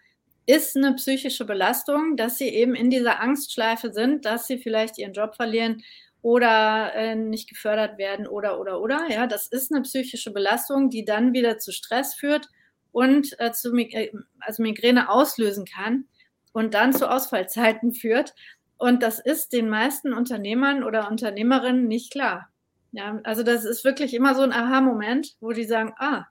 ist 0.46 0.76
eine 0.76 0.94
psychische 0.94 1.44
Belastung, 1.44 2.16
dass 2.16 2.38
sie 2.38 2.48
eben 2.48 2.74
in 2.74 2.90
dieser 2.90 3.20
Angstschleife 3.20 3.92
sind, 3.92 4.24
dass 4.24 4.46
sie 4.46 4.58
vielleicht 4.58 4.98
ihren 4.98 5.12
Job 5.12 5.36
verlieren 5.36 5.82
oder 6.22 6.92
äh, 6.94 7.14
nicht 7.14 7.48
gefördert 7.48 7.98
werden 7.98 8.26
oder 8.26 8.60
oder 8.60 8.80
oder. 8.80 9.06
Ja, 9.08 9.26
das 9.26 9.46
ist 9.46 9.72
eine 9.72 9.82
psychische 9.82 10.32
Belastung, 10.32 10.90
die 10.90 11.04
dann 11.04 11.32
wieder 11.32 11.58
zu 11.58 11.72
Stress 11.72 12.14
führt 12.14 12.48
und 12.92 13.38
äh, 13.38 13.52
zu 13.52 13.74
äh, 13.76 14.10
also 14.40 14.62
Migräne 14.62 15.08
auslösen 15.08 15.64
kann 15.64 16.04
und 16.52 16.74
dann 16.74 16.92
zu 16.92 17.10
Ausfallzeiten 17.10 17.94
führt. 17.94 18.34
Und 18.80 19.02
das 19.02 19.18
ist 19.18 19.52
den 19.52 19.68
meisten 19.68 20.14
Unternehmern 20.14 20.84
oder 20.84 21.10
Unternehmerinnen 21.10 21.86
nicht 21.86 22.10
klar. 22.10 22.48
Ja, 22.92 23.20
also 23.24 23.42
das 23.42 23.66
ist 23.66 23.84
wirklich 23.84 24.14
immer 24.14 24.34
so 24.34 24.40
ein 24.40 24.54
Aha-Moment, 24.54 25.36
wo 25.38 25.52
die 25.52 25.64
sagen, 25.64 25.92
ah, 25.98 26.24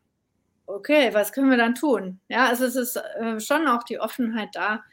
okay, 0.66 1.14
was 1.14 1.32
können 1.32 1.52
wir 1.52 1.58
dann 1.58 1.76
tun? 1.76 2.20
Ja, 2.28 2.48
also 2.48 2.66
es 2.66 2.76
ist 2.76 2.96
äh, 2.96 3.40
schon 3.40 3.68
auch 3.68 3.84
die 3.84 4.00
Offenheit 4.00 4.50
da, 4.54 4.84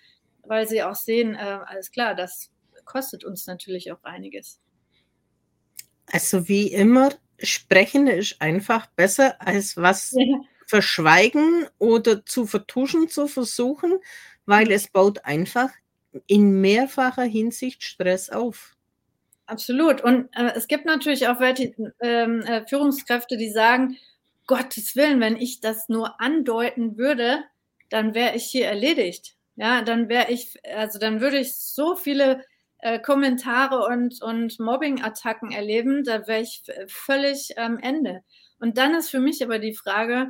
weil 0.42 0.68
sie 0.68 0.82
auch 0.82 0.94
sehen, 0.94 1.34
äh, 1.34 1.58
alles 1.64 1.90
klar, 1.90 2.14
das 2.14 2.50
kostet 2.84 3.24
uns 3.24 3.46
natürlich 3.46 3.90
auch 3.90 4.04
einiges. 4.04 4.60
Also 6.12 6.48
wie 6.48 6.70
immer, 6.70 7.08
sprechen 7.38 8.06
ist 8.06 8.42
einfach 8.42 8.86
besser 8.88 9.40
als 9.40 9.78
was 9.78 10.12
ja. 10.12 10.40
verschweigen 10.66 11.66
oder 11.78 12.22
zu 12.26 12.46
vertuschen 12.46 13.08
zu 13.08 13.28
versuchen, 13.28 13.94
weil 14.44 14.70
es 14.70 14.88
baut 14.88 15.24
einfach 15.24 15.70
in 16.26 16.61
mehrfacher 16.61 17.24
Hinsicht 17.24 17.83
Stress 17.83 18.31
auf. 18.31 18.76
Absolut. 19.46 20.02
Und 20.02 20.29
äh, 20.37 20.52
es 20.55 20.66
gibt 20.66 20.87
natürlich 20.87 21.29
auch 21.29 21.38
welche, 21.40 21.74
ähm, 22.00 22.40
äh, 22.42 22.66
Führungskräfte, 22.66 23.37
die 23.37 23.50
sagen, 23.50 23.96
Gottes 24.46 24.94
Willen, 24.96 25.20
wenn 25.20 25.37
ich 25.37 25.61
das 25.61 25.88
nur 25.88 26.20
andeuten 26.20 26.98
würde, 26.98 27.44
dann 27.90 28.14
wäre 28.14 28.37
ich 28.37 28.44
hier 28.44 28.66
erledigt. 28.66 29.37
Ja, 29.57 29.83
dann 29.83 30.09
wäre 30.09 30.31
ich, 30.31 30.55
also 30.74 30.98
dann 30.98 31.20
würde 31.20 31.38
ich 31.38 31.57
so 31.57 31.96
viele 31.96 32.44
äh, 32.79 32.98
Kommentare 33.00 33.87
und, 33.87 34.20
und 34.22 34.61
Mobbing-Attacken 34.61 35.50
erleben, 35.50 36.05
da 36.05 36.26
wäre 36.26 36.42
ich 36.42 36.62
völlig 36.88 37.59
am 37.59 37.79
Ende. 37.79 38.22
Und 38.59 38.79
dann 38.79 38.94
ist 38.94 39.11
für 39.11 39.20
mich 39.20 39.42
aber 39.42 39.59
die 39.59 39.74
Frage, 39.74 40.29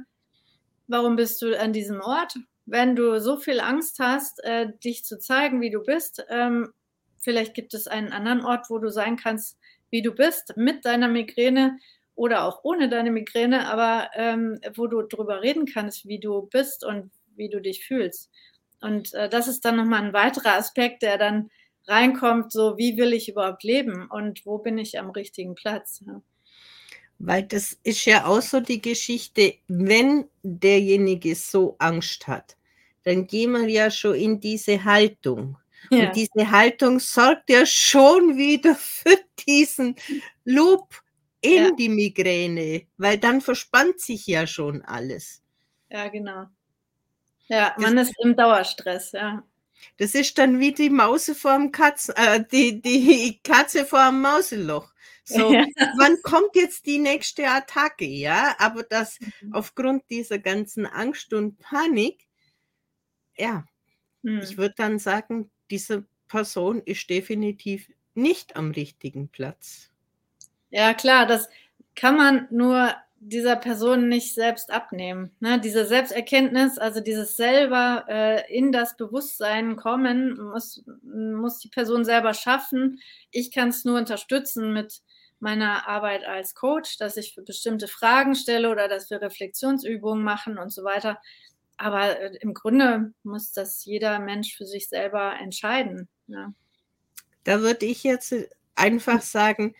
warum 0.87 1.17
bist 1.17 1.43
du 1.43 1.59
an 1.59 1.73
diesem 1.73 2.01
Ort? 2.01 2.37
Wenn 2.67 2.97
du 2.97 3.21
so 3.21 3.37
viel 3.39 3.61
Angst 3.61 3.99
hast, 4.01 4.43
äh, 4.45 4.69
dich 4.85 5.05
zu 5.05 5.19
zeigen, 5.19 5.61
wie 5.61 5.71
du 5.71 5.83
bist, 5.83 6.25
ähm, 6.29 6.73
vielleicht 7.19 7.55
gibt 7.55 7.75
es 7.75 7.87
einen 7.87 8.13
anderen 8.13 8.45
Ort, 8.45 8.71
wo 8.71 8.79
du 8.79 8.91
sein 8.91 9.17
kannst, 9.17 9.57
wie 9.91 10.03
du 10.03 10.13
bist, 10.13 10.57
mit 10.57 10.85
deiner 10.85 11.09
Migräne 11.09 11.79
oder 12.17 12.45
auch 12.45 12.61
ohne 12.65 12.89
deine 12.89 13.11
Migräne, 13.11 13.69
aber 13.69 14.11
ähm, 14.15 14.61
wo 14.75 14.87
du 14.89 15.03
darüber 15.03 15.43
reden 15.43 15.67
kannst, 15.67 16.07
wie 16.07 16.19
du 16.19 16.43
bist 16.43 16.85
und 16.85 17.11
wie 17.37 17.49
du 17.49 17.61
dich 17.61 17.85
fühlst. 17.85 18.31
Und 18.81 19.15
äh, 19.15 19.29
das 19.29 19.49
ist 19.49 19.65
dann 19.65 19.77
nochmal 19.77 20.03
ein 20.03 20.13
weiterer 20.13 20.57
Aspekt, 20.57 21.03
der 21.03 21.19
dann 21.19 21.51
reinkommt, 21.87 22.53
so 22.53 22.77
wie 22.79 22.97
will 22.97 23.13
ich 23.13 23.29
überhaupt 23.29 23.63
leben 23.63 24.09
und 24.11 24.45
wo 24.45 24.59
bin 24.59 24.79
ich 24.79 24.99
am 24.99 25.11
richtigen 25.11 25.55
Platz. 25.55 26.03
Ja. 26.07 26.21
Weil 27.19 27.45
das 27.45 27.79
ist 27.83 28.05
ja 28.05 28.27
auch 28.27 28.43
so 28.43 28.61
die 28.61 28.83
Geschichte, 28.83 29.55
wenn 29.69 30.27
derjenige 30.43 31.35
so 31.35 31.77
Angst 31.79 32.27
hat, 32.27 32.57
dann 33.05 33.27
gehen 33.27 33.53
wir 33.53 33.69
ja 33.69 33.91
schon 33.91 34.15
in 34.15 34.41
diese 34.41 34.85
Haltung. 34.85 35.57
Ja. 35.91 36.09
Und 36.09 36.17
diese 36.17 36.51
Haltung 36.51 36.99
sorgt 36.99 37.49
ja 37.51 37.65
schon 37.65 38.37
wieder 38.37 38.75
für 38.79 39.19
diesen 39.47 39.97
Loop 40.45 41.03
in 41.41 41.65
ja. 41.65 41.71
die 41.71 41.89
Migräne, 41.89 42.87
weil 42.97 43.19
dann 43.19 43.41
verspannt 43.41 44.01
sich 44.01 44.27
ja 44.27 44.47
schon 44.47 44.83
alles. 44.83 45.43
Ja, 45.91 46.09
genau. 46.09 46.47
Ja, 47.49 47.75
man 47.79 47.97
das, 47.97 48.09
ist 48.09 48.17
im 48.25 48.35
Dauerstress, 48.35 49.13
ja. 49.13 49.45
Das 49.99 50.15
ist 50.15 50.37
dann 50.39 50.59
wie 50.59 50.73
die 50.73 50.91
Maus 50.91 51.31
vor 51.37 51.57
dem 51.57 51.71
Katzen, 51.71 52.15
äh, 52.17 52.45
die, 52.51 52.81
die 52.81 53.39
Katze 53.45 53.85
vor 53.85 54.07
dem 54.07 54.21
Mauseloch. 54.21 54.93
So, 55.29 55.53
ja. 55.53 55.67
wann 55.99 56.23
kommt 56.23 56.55
jetzt 56.55 56.87
die 56.87 56.99
nächste 56.99 57.49
Attacke, 57.49 58.05
ja? 58.05 58.55
Aber 58.59 58.85
das 58.85 59.19
mhm. 59.21 59.55
aufgrund 59.55 60.05
dieser 60.09 60.39
ganzen 60.39 60.87
Angst 60.87 61.35
und 61.35 61.59
Panik, 61.59 62.27
ja, 63.37 63.65
mhm. 64.23 64.41
ich 64.41 64.57
würde 64.57 64.75
dann 64.77 65.01
sagen, 65.01 65.51
diese 65.69 66.07
Person 66.29 66.81
ist 66.81 67.11
definitiv 67.11 67.91
nicht 68.15 68.55
am 68.55 68.71
richtigen 68.71 69.29
Platz. 69.29 69.91
Ja, 70.71 70.95
klar, 70.95 71.27
das 71.27 71.49
kann 71.97 72.17
man 72.17 72.47
nur 72.51 72.95
dieser 73.19 73.57
Person 73.57 74.09
nicht 74.09 74.35
selbst 74.35 74.71
abnehmen. 74.71 75.33
Ne? 75.41 75.59
Diese 75.59 75.87
Selbsterkenntnis, 75.87 76.79
also 76.79 77.01
dieses 77.01 77.37
selber 77.37 78.05
äh, 78.09 78.57
in 78.57 78.71
das 78.71 78.97
Bewusstsein 78.97 79.75
kommen, 79.75 80.39
muss, 80.41 80.85
muss 81.03 81.59
die 81.59 81.69
Person 81.69 82.05
selber 82.05 82.35
schaffen. 82.35 83.01
Ich 83.33 83.51
kann 83.51 83.71
es 83.71 83.85
nur 83.85 83.99
unterstützen 83.99 84.73
mit 84.73 85.03
meiner 85.39 85.87
Arbeit 85.87 86.25
als 86.25 86.55
Coach, 86.55 86.99
dass 86.99 87.17
ich 87.17 87.37
bestimmte 87.45 87.89
Fragen 87.89 88.35
stelle 88.35 88.71
oder 88.71 88.89
dass 88.89 89.11
wir 89.11 89.21
Reflexionsübungen 89.21 90.25
machen 90.25 90.59
und 90.59 90.71
so 90.71 90.83
weiter. 90.85 91.21
Aber 91.77 92.19
äh, 92.19 92.37
im 92.41 92.55
Grunde 92.55 93.13
muss 93.23 93.53
das 93.53 93.85
jeder 93.85 94.19
Mensch 94.19 94.57
für 94.57 94.67
sich 94.67 94.89
selber 94.89 95.35
entscheiden. 95.39 96.09
Ja. 96.27 96.53
Da 97.45 97.61
würde 97.61 97.87
ich 97.87 98.03
jetzt 98.03 98.35
einfach 98.75 99.23
sagen, 99.23 99.75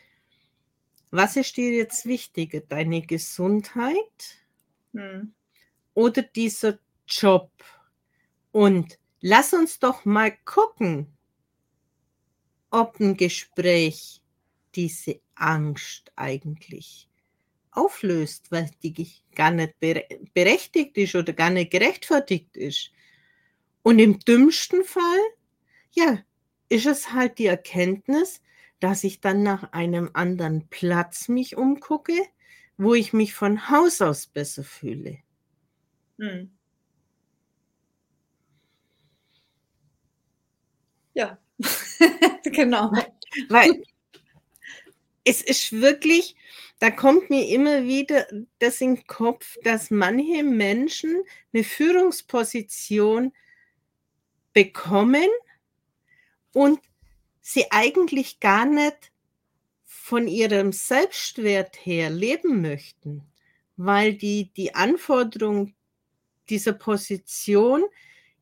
was 1.11 1.37
ist 1.37 1.57
dir 1.57 1.73
jetzt 1.73 2.05
wichtiger, 2.07 2.61
deine 2.61 3.03
Gesundheit 3.03 4.39
hm. 4.93 5.33
oder 5.95 6.23
dieser 6.23 6.79
Job? 7.07 7.51
Und 8.53 8.99
lass 9.21 9.53
uns 9.53 9.79
doch 9.79 10.05
mal 10.05 10.33
gucken, 10.45 11.17
ob 12.71 13.01
ein 13.01 13.17
Gespräch 13.17 14.21
diese 14.77 15.21
Angst 15.35 16.13
eigentlich 16.17 17.09
auflöst, 17.73 18.51
weil 18.51 18.71
die 18.83 19.09
gar 19.35 19.51
nicht 19.51 19.75
berechtigt 20.35 20.97
ist 20.97 21.15
oder 21.15 21.33
gar 21.33 21.51
nicht 21.51 21.71
gerechtfertigt 21.71 22.57
ist. 22.57 22.91
Und 23.83 23.99
im 23.99 24.19
dümmsten 24.21 24.85
Fall, 24.85 25.21
ja, 25.93 26.19
ist 26.69 26.87
es 26.87 27.13
halt 27.13 27.39
die 27.39 27.47
Erkenntnis, 27.47 28.43
dass 28.81 29.05
ich 29.05 29.21
dann 29.21 29.43
nach 29.43 29.73
einem 29.73 30.11
anderen 30.15 30.69
Platz 30.69 31.29
mich 31.29 31.57
umgucke, 31.57 32.15
wo 32.77 32.95
ich 32.95 33.13
mich 33.13 33.35
von 33.35 33.71
Haus 33.71 34.03
aus 34.03 34.27
besser 34.27 34.65
fühle. 34.65 35.19
Hm. 36.19 36.51
Ja, 41.15 41.39
genau. 42.45 42.93
Weil 43.49 43.83
es 45.27 45.43
ist 45.43 45.73
wirklich, 45.73 46.37
da 46.79 46.91
kommt 46.91 47.31
mir 47.31 47.49
immer 47.49 47.85
wieder 47.85 48.27
das 48.61 48.81
in 48.81 48.95
den 48.95 49.07
Kopf, 49.07 49.59
dass 49.65 49.91
manche 49.91 50.45
Menschen 50.45 51.23
eine 51.53 51.65
Führungsposition 51.65 53.33
bekommen 54.53 55.29
und 56.53 56.81
sie 57.41 57.67
eigentlich 57.71 58.41
gar 58.41 58.67
nicht 58.67 59.13
von 59.85 60.29
ihrem 60.29 60.73
Selbstwert 60.73 61.77
her 61.85 62.09
leben 62.09 62.63
möchten, 62.63 63.23
weil 63.77 64.15
die, 64.15 64.53
die 64.57 64.75
Anforderung 64.77 65.75
dieser 66.49 66.73
Position 66.73 67.85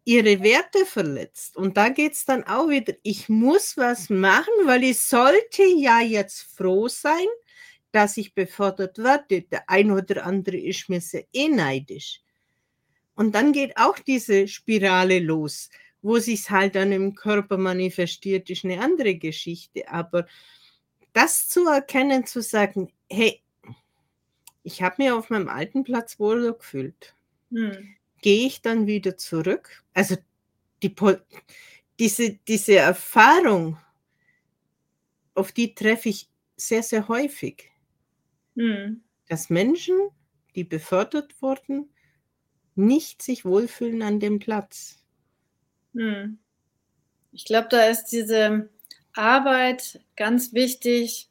ihre 0.05 0.43
Werte 0.43 0.85
verletzt. 0.85 1.57
Und 1.57 1.77
da 1.77 1.89
geht 1.89 2.13
es 2.13 2.25
dann 2.25 2.45
auch 2.45 2.69
wieder, 2.69 2.95
ich 3.03 3.29
muss 3.29 3.77
was 3.77 4.11
machen, 4.11 4.53
weil 4.65 4.85
ich 4.85 5.01
sollte 5.01 5.65
ja 5.65 6.01
jetzt 6.01 6.43
froh 6.43 6.89
sein, 6.89 7.27
dass 7.93 8.17
ich 8.17 8.35
befördert 8.35 8.99
werde. 8.99 9.43
Der 9.43 9.69
ein 9.71 9.91
oder 9.91 10.27
andere 10.27 10.57
ist 10.57 10.89
mir 10.89 11.01
sehr 11.01 11.25
eh 11.33 11.49
neidisch. 11.49 12.21
Und 13.15 13.35
dann 13.35 13.53
geht 13.53 13.77
auch 13.77 13.99
diese 13.99 14.49
Spirale 14.49 15.21
los. 15.21 15.71
Wo 16.03 16.19
sich 16.19 16.51
halt 16.51 16.75
dann 16.75 16.93
im 16.93 17.15
Körper 17.15 17.57
manifestiert, 17.57 18.51
ist 18.51 18.65
eine 18.65 18.81
andere 18.81 19.15
Geschichte. 19.15 19.89
Aber 19.89 20.27
das 21.15 21.49
zu 21.49 21.67
erkennen, 21.67 22.27
zu 22.27 22.43
sagen, 22.43 22.93
hey, 23.09 23.41
ich 24.65 24.83
habe 24.83 24.97
mir 24.99 25.17
auf 25.17 25.31
meinem 25.31 25.49
alten 25.49 25.83
Platz 25.85 26.19
wohl 26.19 26.53
gefühlt. 26.53 27.15
Hm. 27.51 27.97
Gehe 28.25 28.47
ich 28.47 28.63
dann 28.63 28.87
wieder 28.87 29.19
zurück? 29.19 29.85
Also 29.93 30.17
die, 30.83 30.95
diese, 31.99 32.39
diese 32.49 32.77
Erfahrung, 32.77 33.77
auf 35.35 35.53
die 35.53 35.75
treffe 35.75 36.09
ich 36.09 36.31
sehr, 36.57 36.83
sehr 36.83 37.07
häufig. 37.09 37.71
Hm. 38.57 39.03
Dass 39.29 39.51
Menschen, 39.51 39.95
die 40.55 40.65
befördert 40.65 41.43
wurden, 41.43 41.91
nicht 42.75 43.21
sich 43.21 43.45
wohlfühlen 43.45 44.01
an 44.01 44.21
dem 44.21 44.39
Platz. 44.39 45.05
Hm. 45.93 46.39
Ich 47.31 47.45
glaube, 47.45 47.69
da 47.69 47.89
ist 47.89 48.07
diese 48.07 48.71
Arbeit 49.13 50.01
ganz 50.17 50.55
wichtig, 50.55 51.29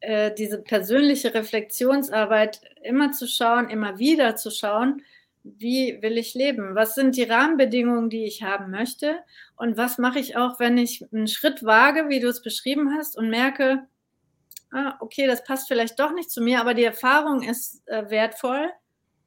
äh, 0.00 0.34
diese 0.34 0.58
persönliche 0.58 1.32
Reflexionsarbeit 1.32 2.60
immer 2.82 3.12
zu 3.12 3.26
schauen, 3.26 3.70
immer 3.70 3.98
wieder 3.98 4.36
zu 4.36 4.50
schauen, 4.50 5.02
wie 5.58 6.00
will 6.02 6.18
ich 6.18 6.34
leben? 6.34 6.74
Was 6.74 6.94
sind 6.94 7.16
die 7.16 7.24
Rahmenbedingungen, 7.24 8.10
die 8.10 8.24
ich 8.24 8.42
haben 8.42 8.70
möchte? 8.70 9.18
Und 9.56 9.76
was 9.76 9.98
mache 9.98 10.18
ich 10.18 10.36
auch, 10.36 10.58
wenn 10.58 10.78
ich 10.78 11.04
einen 11.12 11.28
Schritt 11.28 11.64
wage, 11.64 12.08
wie 12.08 12.20
du 12.20 12.28
es 12.28 12.42
beschrieben 12.42 12.94
hast, 12.96 13.16
und 13.16 13.30
merke, 13.30 13.86
ah, 14.72 14.96
okay, 15.00 15.26
das 15.26 15.44
passt 15.44 15.68
vielleicht 15.68 15.98
doch 16.00 16.12
nicht 16.12 16.30
zu 16.30 16.42
mir, 16.42 16.60
aber 16.60 16.74
die 16.74 16.84
Erfahrung 16.84 17.42
ist 17.42 17.86
äh, 17.86 18.10
wertvoll. 18.10 18.70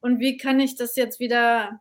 Und 0.00 0.20
wie 0.20 0.36
kann 0.36 0.60
ich 0.60 0.76
das 0.76 0.96
jetzt 0.96 1.20
wieder 1.20 1.80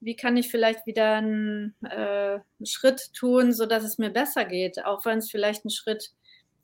wie 0.00 0.16
kann 0.16 0.36
ich 0.36 0.50
vielleicht 0.50 0.86
wieder 0.86 1.14
einen, 1.14 1.74
äh, 1.82 2.38
einen 2.38 2.66
Schritt 2.66 3.12
tun, 3.14 3.52
sodass 3.52 3.82
es 3.82 3.98
mir 3.98 4.10
besser 4.10 4.44
geht, 4.44 4.84
auch 4.84 5.04
wenn 5.04 5.18
es 5.18 5.30
vielleicht 5.30 5.64
ein 5.64 5.70
Schritt 5.70 6.12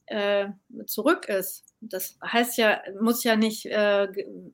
äh, 0.06 0.48
zurück 0.86 1.28
ist. 1.28 1.64
Das 1.80 2.18
heißt 2.24 2.58
ja, 2.58 2.82
muss 3.00 3.24
ja 3.24 3.36
nicht 3.36 3.66
äh, 3.66 4.06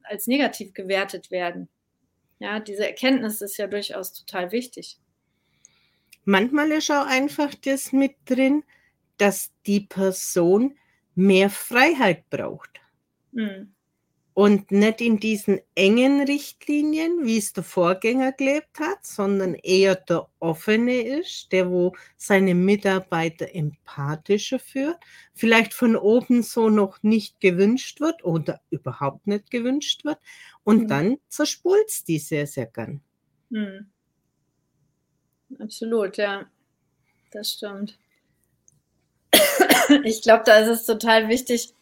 als 0.05 0.27
negativ 0.27 0.73
gewertet 0.73 1.31
werden. 1.31 1.69
Ja, 2.39 2.61
diese 2.61 2.87
Erkenntnis 2.87 3.41
ist 3.41 3.57
ja 3.57 3.67
durchaus 3.67 4.13
total 4.13 4.53
wichtig. 4.53 4.99
Manchmal 6.25 6.71
ist 6.73 6.91
auch 6.91 7.07
einfach 7.07 7.55
das 7.55 7.93
mit 7.93 8.17
drin, 8.27 8.65
dass 9.17 9.51
die 9.67 9.81
Person 9.81 10.77
mehr 11.15 11.51
Freiheit 11.51 12.29
braucht. 12.31 12.81
Mhm 13.33 13.75
und 14.39 14.71
nicht 14.71 15.01
in 15.01 15.19
diesen 15.19 15.61
engen 15.75 16.21
Richtlinien, 16.21 17.25
wie 17.27 17.39
es 17.39 17.55
der 17.55 17.65
Vorgänger 17.65 18.31
gelebt 18.31 18.79
hat, 18.79 19.05
sondern 19.05 19.55
eher 19.55 19.97
der 19.97 20.29
offene 20.39 21.01
ist, 21.01 21.51
der 21.51 21.69
wo 21.69 21.97
seine 22.17 22.55
Mitarbeiter 22.55 23.53
empathischer 23.53 24.61
führt, 24.61 24.99
vielleicht 25.35 25.75
von 25.75 25.97
oben 25.97 26.45
so 26.45 26.71
noch 26.71 27.03
nicht 27.03 27.41
gewünscht 27.41 28.01
wird 28.01 28.23
oder 28.23 28.61
überhaupt 28.71 29.27
nicht 29.27 29.51
gewünscht 29.51 30.05
wird 30.05 30.21
und 30.63 30.83
mhm. 30.83 30.87
dann 30.87 31.19
zerspult 31.27 32.07
die 32.07 32.21
sehr, 32.21 32.47
sehr 32.47 32.67
gern. 32.67 33.01
Mhm. 33.51 33.91
Absolut, 35.59 36.17
ja, 36.17 36.47
das 37.33 37.55
stimmt. 37.55 37.99
Ich 40.05 40.23
glaube, 40.23 40.45
da 40.47 40.59
ist 40.59 40.69
es 40.69 40.87
total 40.87 41.29
wichtig, 41.29 41.75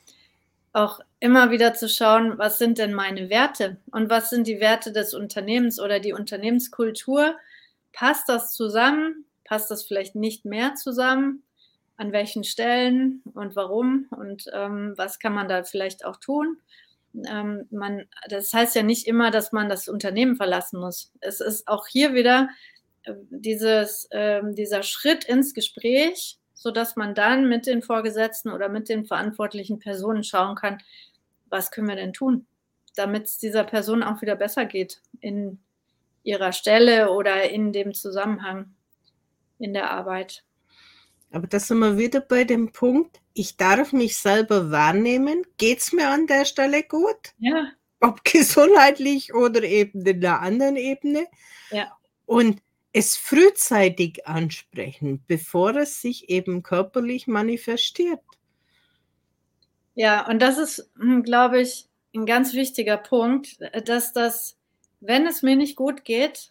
auch 0.76 1.00
immer 1.20 1.50
wieder 1.50 1.74
zu 1.74 1.88
schauen, 1.88 2.38
was 2.38 2.58
sind 2.58 2.78
denn 2.78 2.92
meine 2.92 3.30
Werte 3.30 3.78
und 3.90 4.10
was 4.10 4.30
sind 4.30 4.46
die 4.46 4.60
Werte 4.60 4.92
des 4.92 5.14
Unternehmens 5.14 5.80
oder 5.80 6.00
die 6.00 6.12
Unternehmenskultur. 6.12 7.36
Passt 7.92 8.28
das 8.28 8.52
zusammen? 8.52 9.24
Passt 9.44 9.70
das 9.70 9.84
vielleicht 9.84 10.14
nicht 10.14 10.44
mehr 10.44 10.74
zusammen? 10.74 11.42
an 11.96 12.12
welchen 12.12 12.44
Stellen 12.44 13.22
und 13.34 13.56
warum 13.56 14.06
und 14.10 14.44
ähm, 14.52 14.94
was 14.96 15.18
kann 15.18 15.34
man 15.34 15.48
da 15.48 15.64
vielleicht 15.64 16.04
auch 16.04 16.16
tun. 16.16 16.58
Ähm, 17.26 17.66
man, 17.70 18.06
das 18.28 18.52
heißt 18.52 18.76
ja 18.76 18.82
nicht 18.82 19.06
immer, 19.06 19.30
dass 19.30 19.52
man 19.52 19.68
das 19.68 19.88
Unternehmen 19.88 20.36
verlassen 20.36 20.78
muss. 20.78 21.12
Es 21.20 21.40
ist 21.40 21.66
auch 21.66 21.86
hier 21.86 22.12
wieder 22.12 22.50
äh, 23.04 23.14
dieses, 23.30 24.06
äh, 24.10 24.42
dieser 24.52 24.82
Schritt 24.82 25.24
ins 25.24 25.54
Gespräch, 25.54 26.38
sodass 26.66 26.96
man 26.96 27.14
dann 27.14 27.48
mit 27.48 27.68
den 27.68 27.80
Vorgesetzten 27.80 28.50
oder 28.50 28.68
mit 28.68 28.88
den 28.88 29.06
verantwortlichen 29.06 29.78
Personen 29.78 30.24
schauen 30.24 30.56
kann, 30.56 30.82
was 31.48 31.70
können 31.70 31.86
wir 31.86 31.94
denn 31.94 32.12
tun, 32.12 32.44
damit 32.96 33.26
es 33.26 33.38
dieser 33.38 33.62
Person 33.62 34.02
auch 34.02 34.20
wieder 34.20 34.34
besser 34.34 34.64
geht 34.64 35.00
in 35.20 35.60
ihrer 36.24 36.50
Stelle 36.50 37.12
oder 37.12 37.48
in 37.48 37.72
dem 37.72 37.94
Zusammenhang 37.94 38.74
in 39.60 39.74
der 39.74 39.92
Arbeit. 39.92 40.42
Aber 41.30 41.46
da 41.46 41.60
sind 41.60 41.78
wir 41.78 41.98
wieder 41.98 42.18
bei 42.20 42.42
dem 42.42 42.72
Punkt, 42.72 43.20
ich 43.32 43.56
darf 43.56 43.92
mich 43.92 44.18
selber 44.18 44.72
wahrnehmen. 44.72 45.44
Geht 45.58 45.78
es 45.78 45.92
mir 45.92 46.08
an 46.08 46.26
der 46.26 46.46
Stelle 46.46 46.82
gut? 46.82 47.32
Ja. 47.38 47.68
Ob 48.00 48.24
gesundheitlich 48.24 49.34
oder 49.34 49.62
eben 49.62 50.04
in 50.04 50.20
der 50.20 50.40
anderen 50.40 50.74
Ebene. 50.74 51.28
Ja. 51.70 51.96
Und 52.24 52.60
es 52.96 53.14
frühzeitig 53.14 54.26
ansprechen, 54.26 55.22
bevor 55.26 55.76
es 55.76 56.00
sich 56.00 56.30
eben 56.30 56.62
körperlich 56.62 57.26
manifestiert. 57.26 58.20
Ja, 59.94 60.26
und 60.26 60.40
das 60.40 60.56
ist, 60.56 60.90
hm, 60.98 61.22
glaube 61.22 61.60
ich, 61.60 61.90
ein 62.14 62.24
ganz 62.24 62.54
wichtiger 62.54 62.96
Punkt, 62.96 63.58
dass 63.86 64.14
das, 64.14 64.56
wenn 65.00 65.26
es 65.26 65.42
mir 65.42 65.56
nicht 65.56 65.76
gut 65.76 66.06
geht, 66.06 66.50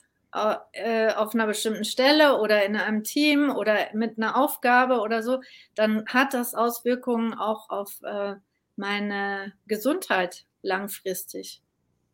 äh, 0.74 1.14
auf 1.14 1.34
einer 1.34 1.48
bestimmten 1.48 1.84
Stelle 1.84 2.40
oder 2.40 2.64
in 2.64 2.76
einem 2.76 3.04
Team 3.04 3.50
oder 3.50 3.88
mit 3.94 4.20
einer 4.20 4.38
Aufgabe 4.38 5.00
oder 5.00 5.24
so, 5.24 5.42
dann 5.74 6.06
hat 6.06 6.36
das 6.36 6.54
Auswirkungen 6.54 7.34
auch 7.34 7.72
auf 7.72 8.04
äh, 8.04 8.36
meine 8.76 9.54
Gesundheit 9.66 10.46
langfristig. 10.62 11.64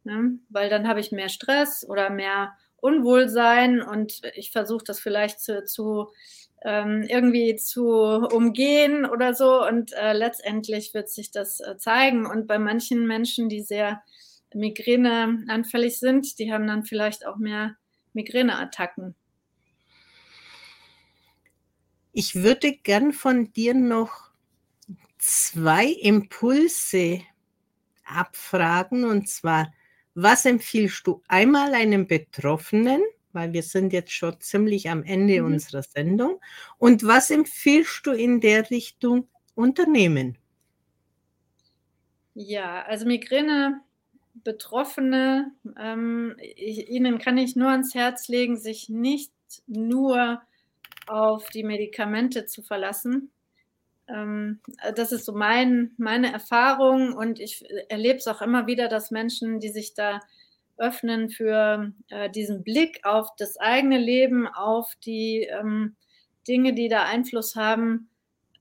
Ne? 0.06 0.40
Weil 0.48 0.70
dann 0.70 0.88
habe 0.88 1.02
ich 1.02 1.12
mehr 1.12 1.30
Stress 1.30 1.86
oder 1.86 2.10
mehr 2.10 2.54
Unwohlsein 2.82 3.82
und 3.82 4.22
ich 4.36 4.52
versuche 4.52 4.84
das 4.84 5.00
vielleicht 5.00 5.40
zu, 5.40 5.64
zu 5.64 6.10
ähm, 6.64 7.04
irgendwie 7.08 7.56
zu 7.56 7.86
umgehen 7.86 9.06
oder 9.06 9.34
so. 9.34 9.66
Und 9.66 9.94
äh, 9.94 10.14
letztendlich 10.14 10.94
wird 10.94 11.10
sich 11.10 11.32
das 11.32 11.60
äh, 11.60 11.78
zeigen. 11.78 12.26
Und 12.26 12.48
bei 12.48 12.60
manchen 12.60 13.08
Menschen, 13.08 13.50
die 13.50 13.62
sehr 13.62 14.04
Migräne 14.54 15.46
anfällig 15.48 16.00
sind, 16.00 16.38
die 16.40 16.52
haben 16.52 16.68
dann 16.68 16.84
vielleicht 16.84 17.26
auch 17.26 17.38
mehr 17.38 17.78
Migräneattacken. 18.14 19.16
Ich 22.14 22.36
würde 22.36 22.74
gern 22.74 23.14
von 23.14 23.54
dir 23.54 23.74
noch 23.74 24.32
zwei 25.18 25.86
Impulse 25.86 27.22
abfragen. 28.04 29.06
Und 29.06 29.30
zwar, 29.30 29.74
was 30.14 30.46
empfiehlst 30.46 31.08
du 31.08 31.22
einmal 31.28 31.74
einem 31.74 32.08
Betroffenen, 32.08 33.02
weil 33.34 33.54
wir 33.54 33.64
sind 33.64 33.94
jetzt 33.94 34.12
schon 34.12 34.40
ziemlich 34.40 34.90
am 34.90 35.04
Ende 35.04 35.42
mhm. 35.42 35.54
unserer 35.54 35.84
Sendung, 35.84 36.40
und 36.78 37.06
was 37.06 37.32
empfiehlst 37.32 38.06
du 38.06 38.12
in 38.12 38.42
der 38.42 38.70
Richtung 38.70 39.28
Unternehmen? 39.56 40.38
Ja, 42.34 42.84
also 42.84 43.06
Migräne 43.06 43.82
Betroffene, 44.34 45.52
ähm, 45.78 46.36
ich, 46.40 46.90
ihnen 46.90 47.20
kann 47.20 47.38
ich 47.38 47.56
nur 47.56 47.70
ans 47.70 47.94
Herz 47.94 48.28
legen, 48.28 48.58
sich 48.58 48.90
nicht 48.90 49.34
nur 49.68 50.42
auf 51.08 51.50
die 51.50 51.64
Medikamente 51.64 52.46
zu 52.46 52.62
verlassen. 52.62 53.32
Ähm, 54.08 54.60
das 54.96 55.12
ist 55.12 55.26
so 55.26 55.34
mein, 55.34 55.92
meine 55.98 56.32
Erfahrung 56.32 57.14
und 57.14 57.40
ich 57.40 57.64
erlebe 57.90 58.18
es 58.18 58.28
auch 58.28 58.42
immer 58.42 58.68
wieder, 58.68 58.88
dass 58.88 59.12
Menschen, 59.12 59.60
die 59.60 59.70
sich 59.70 59.94
da 59.94 60.20
öffnen 60.78 61.30
für 61.30 61.94
äh, 62.10 62.30
diesen 62.30 62.64
Blick 62.64 63.02
auf 63.04 63.30
das 63.38 63.58
eigene 63.58 63.98
Leben, 63.98 64.48
auf 64.48 64.96
die 65.06 65.42
ähm, 65.44 65.96
Dinge, 66.48 66.74
die 66.74 66.88
da 66.88 67.04
Einfluss 67.04 67.56
haben, 67.56 68.10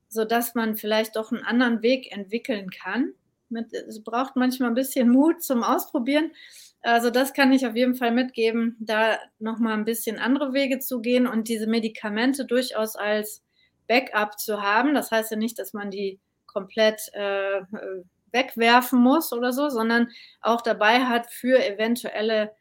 sodass 0.09 0.55
man 0.55 0.77
vielleicht 0.77 1.17
doch 1.17 1.33
einen 1.33 1.45
anderen 1.45 1.83
Weg 1.83 2.13
entwickeln 2.13 2.71
kann 2.71 3.15
mit, 3.51 3.73
es 3.73 4.03
braucht 4.03 4.37
manchmal 4.37 4.71
ein 4.71 4.75
bisschen 4.75 5.11
Mut 5.11 5.43
zum 5.43 5.63
Ausprobieren. 5.63 6.33
Also 6.83 7.11
das 7.11 7.35
kann 7.35 7.53
ich 7.53 7.67
auf 7.67 7.77
jeden 7.77 7.95
Fall 7.95 8.13
mitgeben, 8.13 8.77
da 8.81 9.19
nochmal 9.39 9.75
ein 9.75 9.85
bisschen 9.85 10.19
andere 10.19 10.55
Wege 10.55 10.79
zu 10.79 11.01
gehen 11.01 11.27
und 11.27 11.49
diese 11.49 11.67
Medikamente 11.67 12.47
durchaus 12.47 12.97
als 12.97 13.43
Backup 13.91 14.39
zu 14.39 14.63
haben. 14.63 14.95
Das 14.95 15.11
heißt 15.11 15.33
ja 15.33 15.37
nicht, 15.37 15.59
dass 15.59 15.73
man 15.73 15.91
die 15.91 16.21
komplett 16.47 17.01
äh, 17.13 17.61
wegwerfen 18.33 19.01
muss 19.01 19.33
oder 19.33 19.53
so, 19.53 19.69
sondern 19.69 20.09
auch 20.41 20.61
dabei 20.61 21.01
hat 21.01 21.31
für 21.31 21.59
eventuelle 21.65 22.53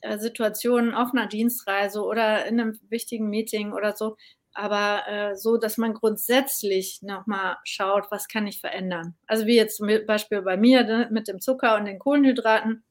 äh, 0.00 0.18
Situationen 0.18 0.94
auf 0.94 1.12
einer 1.12 1.26
Dienstreise 1.26 2.02
oder 2.02 2.46
in 2.46 2.58
einem 2.58 2.80
wichtigen 2.88 3.28
Meeting 3.28 3.72
oder 3.74 3.94
so, 3.94 4.16
aber 4.54 5.06
äh, 5.06 5.36
so, 5.36 5.56
dass 5.56 5.76
man 5.76 5.94
grundsätzlich 5.94 7.02
nochmal 7.02 7.58
schaut, 7.64 8.10
was 8.10 8.26
kann 8.26 8.46
ich 8.46 8.60
verändern. 8.60 9.14
Also 9.26 9.46
wie 9.46 9.56
jetzt 9.56 9.76
zum 9.76 9.88
Beispiel 10.06 10.42
bei 10.42 10.56
mir 10.56 10.84
ne, 10.84 11.08
mit 11.12 11.28
dem 11.28 11.40
Zucker 11.40 11.76
und 11.76 11.84
den 11.84 11.98
Kohlenhydraten, 11.98 12.82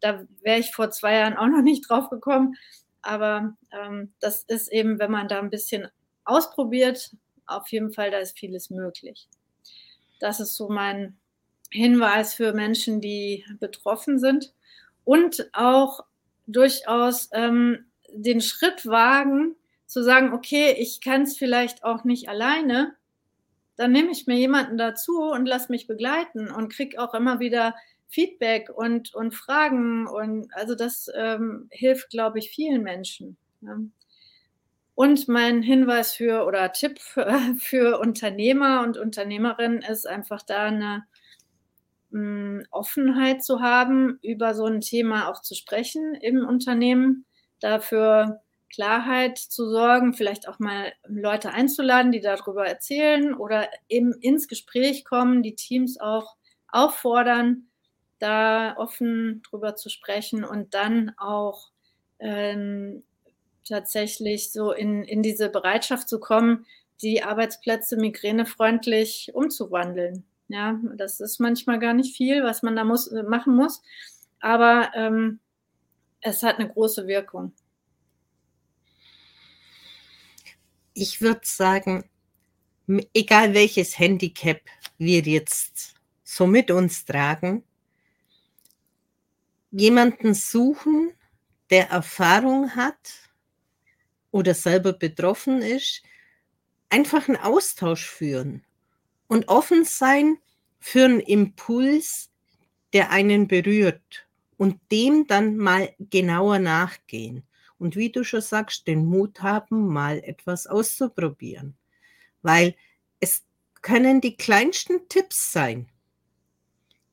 da 0.00 0.24
wäre 0.42 0.58
ich 0.58 0.72
vor 0.72 0.90
zwei 0.90 1.14
Jahren 1.14 1.36
auch 1.36 1.46
noch 1.46 1.62
nicht 1.62 1.88
drauf 1.88 2.10
gekommen. 2.10 2.56
Aber 3.00 3.54
ähm, 3.72 4.12
das 4.20 4.42
ist 4.42 4.70
eben, 4.72 4.98
wenn 4.98 5.10
man 5.10 5.28
da 5.28 5.38
ein 5.38 5.50
bisschen 5.50 5.88
ausprobiert, 6.24 7.10
auf 7.46 7.68
jeden 7.68 7.92
Fall, 7.92 8.10
da 8.10 8.18
ist 8.18 8.38
vieles 8.38 8.70
möglich. 8.70 9.28
Das 10.20 10.40
ist 10.40 10.56
so 10.56 10.68
mein 10.68 11.16
Hinweis 11.70 12.34
für 12.34 12.52
Menschen, 12.52 13.00
die 13.00 13.44
betroffen 13.60 14.18
sind. 14.18 14.54
Und 15.04 15.50
auch 15.52 16.00
durchaus 16.46 17.28
ähm, 17.32 17.86
den 18.12 18.40
Schritt 18.40 18.86
wagen, 18.86 19.56
zu 19.86 20.02
sagen, 20.02 20.32
okay, 20.32 20.74
ich 20.78 21.00
kann 21.00 21.22
es 21.22 21.36
vielleicht 21.36 21.84
auch 21.84 22.04
nicht 22.04 22.28
alleine, 22.28 22.94
dann 23.76 23.92
nehme 23.92 24.10
ich 24.10 24.26
mir 24.26 24.36
jemanden 24.36 24.78
dazu 24.78 25.18
und 25.18 25.46
lass 25.46 25.68
mich 25.68 25.86
begleiten 25.86 26.50
und 26.50 26.72
kriege 26.72 27.00
auch 27.02 27.12
immer 27.14 27.40
wieder 27.40 27.74
Feedback 28.08 28.70
und, 28.70 29.14
und 29.14 29.34
Fragen. 29.34 30.06
Und 30.06 30.52
also 30.54 30.74
das 30.74 31.10
ähm, 31.14 31.68
hilft, 31.70 32.10
glaube 32.10 32.38
ich, 32.38 32.50
vielen 32.50 32.82
Menschen. 32.82 33.36
Ja. 33.62 33.78
Und 34.94 35.26
mein 35.26 35.62
Hinweis 35.62 36.14
für 36.14 36.44
oder 36.46 36.72
Tipp 36.72 37.00
für, 37.00 37.26
für 37.58 37.98
Unternehmer 37.98 38.82
und 38.82 38.96
Unternehmerinnen 38.96 39.82
ist 39.82 40.06
einfach 40.06 40.42
da 40.42 40.64
eine 40.64 41.04
hm, 42.12 42.64
Offenheit 42.70 43.42
zu 43.42 43.60
haben, 43.60 44.18
über 44.22 44.54
so 44.54 44.66
ein 44.66 44.80
Thema 44.80 45.28
auch 45.28 45.42
zu 45.42 45.54
sprechen 45.54 46.14
im 46.14 46.46
Unternehmen, 46.46 47.24
dafür 47.60 48.40
Klarheit 48.72 49.38
zu 49.38 49.68
sorgen, 49.70 50.14
vielleicht 50.14 50.48
auch 50.48 50.58
mal 50.58 50.92
Leute 51.06 51.50
einzuladen, 51.50 52.10
die 52.10 52.20
darüber 52.20 52.66
erzählen 52.66 53.34
oder 53.34 53.68
eben 53.88 54.12
ins 54.14 54.48
Gespräch 54.48 55.04
kommen, 55.04 55.42
die 55.42 55.54
Teams 55.54 56.00
auch 56.00 56.36
auffordern, 56.68 57.68
da 58.18 58.76
offen 58.76 59.42
drüber 59.48 59.76
zu 59.76 59.90
sprechen 59.90 60.44
und 60.44 60.74
dann 60.74 61.12
auch 61.18 61.70
ähm, 62.18 63.04
tatsächlich 63.68 64.52
so 64.52 64.72
in, 64.72 65.04
in 65.04 65.22
diese 65.22 65.48
Bereitschaft 65.48 66.08
zu 66.08 66.20
kommen, 66.20 66.66
die 67.02 67.22
Arbeitsplätze 67.22 67.96
migränefreundlich 67.96 69.32
umzuwandeln. 69.34 70.24
Ja, 70.48 70.78
das 70.96 71.20
ist 71.20 71.40
manchmal 71.40 71.78
gar 71.78 71.94
nicht 71.94 72.16
viel, 72.16 72.44
was 72.44 72.62
man 72.62 72.76
da 72.76 72.84
muss, 72.84 73.10
machen 73.10 73.56
muss, 73.56 73.82
aber 74.40 74.90
ähm, 74.94 75.40
es 76.20 76.42
hat 76.42 76.58
eine 76.58 76.68
große 76.68 77.06
Wirkung. 77.06 77.52
ich 80.94 81.20
würde 81.20 81.40
sagen, 81.42 82.04
egal 83.12 83.52
welches 83.52 83.98
Handicap 83.98 84.60
wir 84.96 85.20
jetzt 85.20 85.94
so 86.22 86.46
mit 86.46 86.70
uns 86.70 87.04
tragen, 87.04 87.64
jemanden 89.72 90.34
suchen, 90.34 91.12
der 91.70 91.90
Erfahrung 91.90 92.74
hat 92.76 93.23
oder 94.34 94.52
selber 94.52 94.92
betroffen 94.92 95.62
ist, 95.62 96.02
einfach 96.90 97.28
einen 97.28 97.36
Austausch 97.36 98.10
führen 98.10 98.64
und 99.28 99.46
offen 99.46 99.84
sein 99.84 100.38
für 100.80 101.04
einen 101.04 101.20
Impuls, 101.20 102.30
der 102.92 103.10
einen 103.10 103.46
berührt 103.46 104.26
und 104.56 104.80
dem 104.90 105.28
dann 105.28 105.56
mal 105.56 105.94
genauer 106.00 106.58
nachgehen 106.58 107.44
und 107.78 107.94
wie 107.94 108.10
du 108.10 108.24
schon 108.24 108.40
sagst, 108.40 108.88
den 108.88 109.06
Mut 109.06 109.40
haben, 109.40 109.86
mal 109.86 110.18
etwas 110.18 110.66
auszuprobieren. 110.66 111.76
Weil 112.42 112.74
es 113.20 113.44
können 113.82 114.20
die 114.20 114.36
kleinsten 114.36 115.08
Tipps 115.08 115.52
sein, 115.52 115.88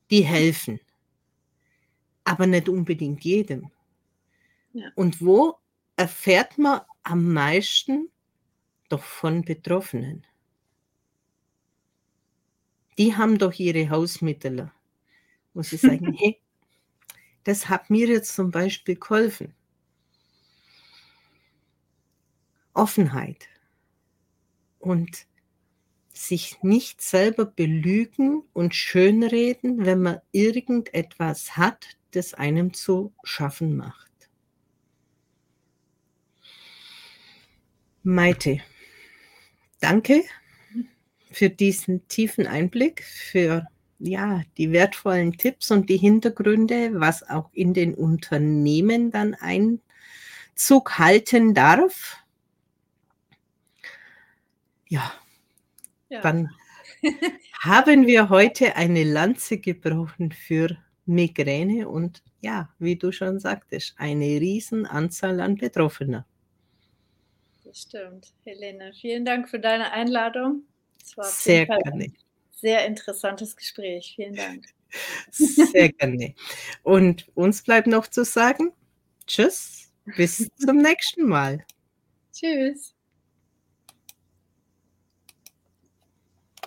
die 0.09 0.23
helfen, 0.23 0.79
aber 2.23 2.47
nicht 2.47 2.67
unbedingt 2.67 3.23
jedem. 3.23 3.69
Ja. 4.73 4.89
Und 4.95 5.21
wo 5.21 5.60
erfährt 6.01 6.57
man 6.57 6.81
am 7.03 7.33
meisten 7.33 8.09
doch 8.89 9.03
von 9.03 9.43
Betroffenen? 9.43 10.25
die 13.01 13.15
haben 13.15 13.39
doch 13.39 13.57
ihre 13.57 13.89
Hausmittel. 13.89 14.71
Muss 15.55 15.73
ich 15.73 15.81
sagen, 15.81 16.13
hey, 16.19 16.39
das 17.43 17.67
hat 17.67 17.89
mir 17.89 18.07
jetzt 18.07 18.35
zum 18.35 18.51
Beispiel 18.51 18.95
geholfen. 18.95 19.55
Offenheit 22.75 23.47
und 24.77 25.25
sich 26.13 26.61
nicht 26.61 27.01
selber 27.01 27.45
belügen 27.45 28.43
und 28.53 28.75
schönreden, 28.75 29.83
wenn 29.83 30.03
man 30.03 30.21
irgendetwas 30.31 31.57
hat, 31.57 31.97
das 32.11 32.35
einem 32.35 32.71
zu 32.71 33.13
schaffen 33.23 33.75
macht. 33.75 34.10
Maite, 38.03 38.61
danke 39.79 40.23
für 41.31 41.49
diesen 41.49 42.07
tiefen 42.07 42.47
Einblick, 42.47 43.03
für 43.03 43.67
ja, 43.99 44.41
die 44.57 44.71
wertvollen 44.71 45.37
Tipps 45.37 45.69
und 45.69 45.89
die 45.89 45.97
Hintergründe, 45.97 46.99
was 46.99 47.27
auch 47.29 47.49
in 47.53 47.73
den 47.73 47.93
Unternehmen 47.93 49.11
dann 49.11 49.35
Einzug 49.35 50.97
halten 50.97 51.53
darf. 51.53 52.17
Ja, 54.89 55.13
ja. 56.09 56.21
dann 56.21 56.49
haben 57.59 58.07
wir 58.07 58.29
heute 58.29 58.75
eine 58.75 59.03
Lanze 59.03 59.59
gebrochen 59.59 60.31
für 60.31 60.75
Migräne 61.05 61.87
und 61.87 62.23
ja, 62.41 62.69
wie 62.79 62.95
du 62.95 63.11
schon 63.11 63.39
sagtest, 63.39 63.93
eine 63.97 64.25
Riesenanzahl 64.25 65.39
an 65.39 65.55
Betroffener. 65.55 66.25
Das 67.71 67.83
stimmt. 67.83 68.33
Helene, 68.43 68.91
vielen 68.99 69.23
Dank 69.23 69.47
für 69.47 69.57
deine 69.57 69.93
Einladung. 69.93 70.63
Es 71.01 71.15
war 71.15 71.23
sehr 71.23 71.65
gerne. 71.65 72.11
sehr 72.53 72.85
interessantes 72.85 73.55
Gespräch. 73.55 74.11
Vielen 74.13 74.35
Dank. 74.35 74.65
Sehr 75.31 75.87
gerne. 75.93 76.35
Und 76.83 77.29
uns 77.33 77.63
bleibt 77.63 77.87
noch 77.87 78.07
zu 78.07 78.25
sagen, 78.25 78.73
tschüss, 79.25 79.89
bis 80.17 80.49
zum 80.57 80.79
nächsten 80.79 81.29
Mal. 81.29 81.65
Tschüss. 82.33 82.93